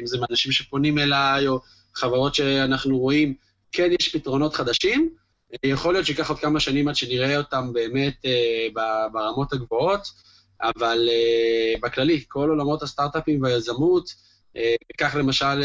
אם 0.00 0.06
זה 0.06 0.18
מאנשים 0.18 0.52
שפונים 0.52 0.98
אליי, 0.98 1.46
או 1.46 1.60
חברות 1.94 2.34
שאנחנו 2.34 2.98
רואים, 2.98 3.34
כן 3.72 3.90
יש 4.00 4.16
פתרונות 4.16 4.54
חדשים. 4.54 5.10
יכול 5.64 5.94
להיות 5.94 6.06
שייקח 6.06 6.28
עוד 6.28 6.38
כמה 6.38 6.60
שנים 6.60 6.88
עד 6.88 6.96
שנראה 6.96 7.36
אותם 7.36 7.72
באמת 7.72 8.24
ברמות 9.12 9.52
הגבוהות, 9.52 10.08
אבל 10.62 11.08
בכללי, 11.82 12.24
כל 12.28 12.48
עולמות 12.48 12.82
הסטארט-אפים 12.82 13.42
והיזמות, 13.42 14.14
כך 14.98 15.16
למשל 15.18 15.62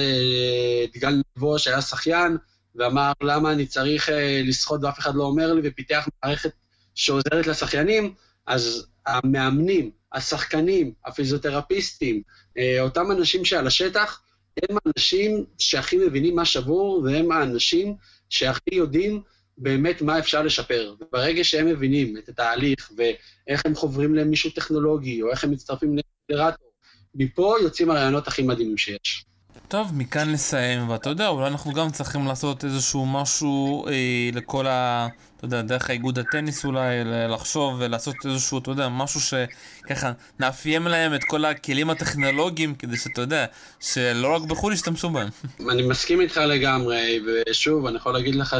דגל 0.93 1.21
נבו 1.37 1.59
שהיה 1.59 1.81
שחיין, 1.81 2.37
ואמר 2.75 3.11
למה 3.23 3.51
אני 3.51 3.65
צריך 3.65 4.09
לשחות 4.43 4.83
ואף 4.83 4.99
אחד 4.99 5.15
לא 5.15 5.23
אומר 5.23 5.53
לי, 5.53 5.61
ופיתח 5.63 6.07
מערכת 6.23 6.51
שעוזרת 6.95 7.47
לשחיינים, 7.47 8.13
אז 8.45 8.87
המאמנים, 9.05 9.91
השחקנים, 10.13 10.93
הפיזיותרפיסטים, 11.05 12.21
אה, 12.57 12.81
אותם 12.81 13.11
אנשים 13.11 13.45
שעל 13.45 13.67
השטח, 13.67 14.21
הם 14.57 14.77
האנשים 14.85 15.45
שהכי 15.57 15.97
מבינים 15.97 16.35
מה 16.35 16.45
שבור, 16.45 17.01
והם 17.05 17.31
האנשים 17.31 17.95
שהכי 18.29 18.75
יודעים 18.75 19.21
באמת 19.57 20.01
מה 20.01 20.19
אפשר 20.19 20.41
לשפר. 20.41 20.95
וברגע 20.99 21.43
שהם 21.43 21.65
מבינים 21.65 22.17
את 22.17 22.29
התהליך, 22.29 22.91
ואיך 22.97 23.65
הם 23.65 23.75
חוברים 23.75 24.15
למישהו 24.15 24.51
טכנולוגי, 24.51 25.21
או 25.21 25.31
איך 25.31 25.43
הם 25.43 25.51
מצטרפים 25.51 25.97
לאקסלרטור, 25.97 26.71
מפה 27.15 27.55
יוצאים 27.61 27.89
הרעיונות 27.89 28.27
הכי 28.27 28.41
מדהימים 28.41 28.77
שיש. 28.77 29.25
טוב, 29.69 29.91
מכאן 29.93 30.31
נסיים, 30.31 30.89
ואתה 30.89 31.09
יודע, 31.09 31.27
אולי 31.27 31.47
אנחנו 31.47 31.73
גם 31.73 31.89
צריכים 31.89 32.27
לעשות 32.27 32.65
איזשהו 32.65 33.05
משהו 33.05 33.85
אה, 33.87 34.29
לכל 34.33 34.67
ה... 34.67 35.07
אתה 35.37 35.45
יודע, 35.45 35.61
דרך 35.61 35.89
האיגוד 35.89 36.19
הטניס 36.19 36.65
אולי, 36.65 37.03
לחשוב 37.29 37.75
ולעשות 37.79 38.15
איזשהו, 38.25 38.57
אתה 38.57 38.71
יודע, 38.71 38.89
משהו 38.89 39.19
שככה 39.21 40.11
נאפיין 40.39 40.83
להם 40.83 41.15
את 41.15 41.23
כל 41.23 41.45
הכלים 41.45 41.89
הטכנולוגיים, 41.89 42.75
כדי 42.75 42.97
שאתה 42.97 43.21
יודע, 43.21 43.45
שלא 43.79 44.35
רק 44.35 44.41
בחו"ל 44.41 44.73
ישתמשו 44.73 45.09
בהם. 45.09 45.29
אני 45.69 45.81
מסכים 45.81 46.21
איתך 46.21 46.37
לגמרי, 46.37 47.19
ושוב, 47.25 47.85
אני 47.85 47.95
יכול 47.95 48.13
להגיד 48.13 48.35
לך 48.35 48.55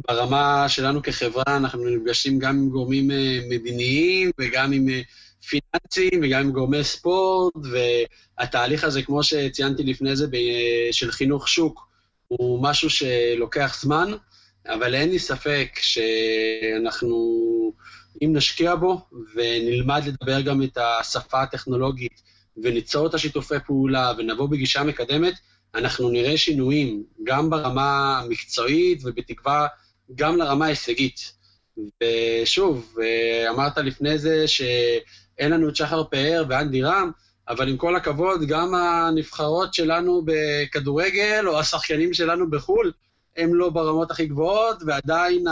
שברמה 0.00 0.68
שלנו 0.68 1.02
כחברה, 1.02 1.44
אנחנו 1.46 1.84
נפגשים 1.88 2.38
גם 2.38 2.56
עם 2.56 2.68
גורמים 2.68 3.10
אה, 3.10 3.38
מדיניים 3.48 4.30
וגם 4.38 4.72
עם... 4.72 4.88
פיננסיים 5.48 6.20
וגם 6.22 6.40
עם 6.40 6.52
גורמי 6.52 6.84
ספורט, 6.84 7.54
והתהליך 7.72 8.84
הזה, 8.84 9.02
כמו 9.02 9.22
שציינתי 9.22 9.82
לפני 9.82 10.16
זה, 10.16 10.26
של 10.92 11.10
חינוך 11.10 11.48
שוק, 11.48 11.88
הוא 12.28 12.62
משהו 12.62 12.90
שלוקח 12.90 13.78
זמן, 13.82 14.12
אבל 14.66 14.94
אין 14.94 15.10
לי 15.10 15.18
ספק 15.18 15.68
שאנחנו, 15.80 17.16
אם 18.22 18.30
נשקיע 18.36 18.74
בו 18.74 19.00
ונלמד 19.34 20.02
לדבר 20.06 20.40
גם 20.40 20.62
את 20.62 20.78
השפה 20.78 21.42
הטכנולוגית 21.42 22.22
וניצור 22.62 23.06
את 23.06 23.14
השיתופי 23.14 23.54
פעולה 23.66 24.12
ונבוא 24.18 24.48
בגישה 24.48 24.82
מקדמת, 24.84 25.34
אנחנו 25.74 26.10
נראה 26.10 26.36
שינויים 26.36 27.02
גם 27.24 27.50
ברמה 27.50 28.18
המקצועית 28.18 29.00
ובתקווה 29.04 29.66
גם 30.14 30.36
לרמה 30.36 30.64
ההישגית. 30.64 31.32
ושוב, 32.02 32.96
אמרת 33.50 33.78
לפני 33.78 34.18
זה 34.18 34.48
ש... 34.48 34.62
אין 35.40 35.50
לנו 35.52 35.68
את 35.68 35.76
שחר 35.76 36.04
פאר 36.04 36.44
ואנדי 36.48 36.82
רם, 36.82 37.10
אבל 37.48 37.68
עם 37.68 37.76
כל 37.76 37.96
הכבוד, 37.96 38.42
גם 38.48 38.74
הנבחרות 38.74 39.74
שלנו 39.74 40.22
בכדורגל, 40.24 41.44
או 41.46 41.60
השחקנים 41.60 42.14
שלנו 42.14 42.50
בחו"ל, 42.50 42.92
הם 43.36 43.54
לא 43.54 43.70
ברמות 43.70 44.10
הכי 44.10 44.26
גבוהות, 44.26 44.82
ועדיין 44.86 45.44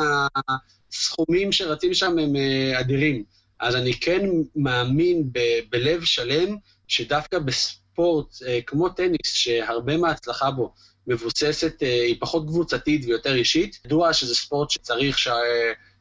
הסכומים 0.92 1.52
שרצים 1.52 1.94
שם 1.94 2.18
הם 2.18 2.36
אה, 2.36 2.80
אדירים. 2.80 3.24
אז 3.60 3.76
אני 3.76 3.94
כן 3.94 4.26
מאמין 4.56 5.22
ב- 5.32 5.60
בלב 5.70 6.04
שלם, 6.04 6.56
שדווקא 6.88 7.38
בספורט 7.38 8.42
אה, 8.46 8.58
כמו 8.66 8.88
טניס, 8.88 9.32
שהרבה 9.32 9.96
מההצלחה 9.96 10.50
בו 10.50 10.72
מבוססת, 11.06 11.82
אה, 11.82 12.02
היא 12.02 12.16
פחות 12.20 12.46
קבוצתית 12.46 13.04
ויותר 13.04 13.34
אישית, 13.34 13.78
ידוע 13.84 14.12
שזה 14.12 14.34
ספורט 14.34 14.70
שצריך 14.70 15.18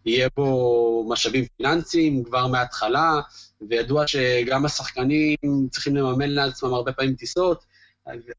שיהיה 0.08 0.28
בו 0.38 1.06
משאבים 1.10 1.46
פיננסיים 1.58 2.24
כבר 2.24 2.48
מההתחלה, 2.48 3.22
וידוע 3.70 4.08
שגם 4.08 4.66
השחקנים 4.66 5.38
צריכים 5.72 5.96
לממן 5.96 6.30
לעצמם 6.30 6.74
הרבה 6.74 6.92
פעמים 6.92 7.16
טיסות, 7.16 7.66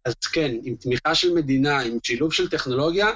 אז 0.05 0.15
כן, 0.33 0.57
עם 0.65 0.75
תמיכה 0.75 1.15
של 1.15 1.35
מדינה, 1.35 1.81
עם 1.81 1.99
שילוב 2.03 2.33
של 2.33 2.51
טכנולוגיה, 2.51 3.07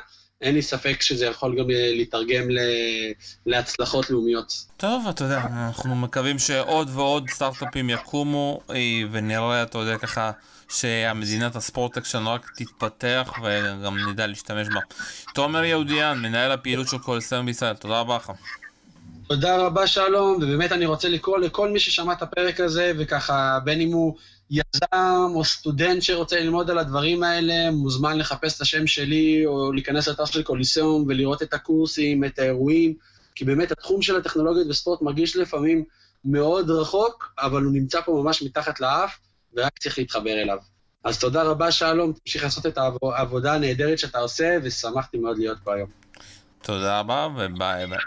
אין 0.42 0.54
לי 0.54 0.62
ספק 0.62 1.02
שזה 1.02 1.26
יכול 1.26 1.58
גם 1.58 1.70
אה, 1.70 1.90
להתרגם 1.94 2.42
להצלחות 3.46 4.10
לאומיות. 4.10 4.64
טוב, 4.76 5.06
אתה 5.10 5.24
יודע, 5.24 5.40
אנחנו 5.40 5.96
מקווים 5.96 6.38
שעוד 6.38 6.90
ועוד 6.92 7.30
סטארט-אפים 7.30 7.90
יקומו, 7.90 8.60
אה, 8.70 9.02
ונראה, 9.10 9.62
אתה 9.62 9.78
יודע, 9.78 9.98
ככה, 9.98 10.30
שהמדינת 10.68 11.56
הספורטק 11.56 12.04
שלנו 12.04 12.30
רק 12.30 12.50
תתפתח, 12.56 13.32
וגם 13.42 14.08
נדע 14.08 14.26
להשתמש 14.26 14.68
בה. 14.68 14.80
תומר 15.34 15.64
יהודיאן, 15.64 16.18
מנהל 16.18 16.52
הפעילות 16.52 16.88
של 16.88 16.98
כל 16.98 17.20
סטרן 17.20 17.46
בישראל, 17.46 17.74
תודה 17.74 18.00
רבה 18.00 18.16
לך. 18.16 18.32
תודה 19.28 19.56
רבה 19.56 19.86
שלום, 19.86 20.36
ובאמת 20.36 20.72
אני 20.72 20.86
רוצה 20.86 21.08
לקרוא 21.08 21.38
לכל 21.38 21.70
מי 21.70 21.78
ששמע 21.78 22.12
את 22.12 22.22
הפרק 22.22 22.60
הזה, 22.60 22.92
וככה, 22.98 23.58
בין 23.64 23.80
אם 23.80 23.92
הוא 23.92 24.16
יזם 24.52 25.32
או 25.34 25.44
סטודנט 25.44 26.02
שרוצה 26.02 26.40
ללמוד 26.40 26.70
על 26.70 26.78
הדברים 26.78 27.22
האלה, 27.22 27.70
מוזמן 27.70 28.18
לחפש 28.18 28.56
את 28.56 28.60
השם 28.60 28.86
שלי, 28.86 29.46
או 29.46 29.72
להיכנס 29.72 30.08
לאתר 30.08 30.24
של 30.24 30.42
קוליסיום 30.42 31.04
ולראות 31.08 31.42
את 31.42 31.54
הקורסים, 31.54 32.24
את 32.24 32.38
האירועים, 32.38 32.94
כי 33.34 33.44
באמת 33.44 33.72
התחום 33.72 34.02
של 34.02 34.16
הטכנולוגיות 34.16 34.66
וספורט 34.70 35.02
מרגיש 35.02 35.36
לפעמים 35.36 35.84
מאוד 36.24 36.70
רחוק, 36.70 37.34
אבל 37.38 37.62
הוא 37.62 37.72
נמצא 37.72 38.00
פה 38.00 38.22
ממש 38.24 38.42
מתחת 38.42 38.80
לאף, 38.80 39.18
ורק 39.56 39.78
צריך 39.78 39.98
להתחבר 39.98 40.42
אליו. 40.42 40.58
אז 41.04 41.18
תודה 41.18 41.42
רבה 41.42 41.72
שלום, 41.72 42.12
תמשיך 42.12 42.44
לעשות 42.44 42.66
את 42.66 42.78
העבודה 43.02 43.54
הנהדרת 43.54 43.98
שאתה 43.98 44.18
עושה, 44.18 44.58
ושמחתי 44.62 45.18
מאוד 45.18 45.38
להיות 45.38 45.58
פה 45.64 45.74
היום. 45.74 45.88
תודה 46.62 47.00
רבה, 47.00 47.28
וביי 47.36 47.86
ביי. 47.86 47.98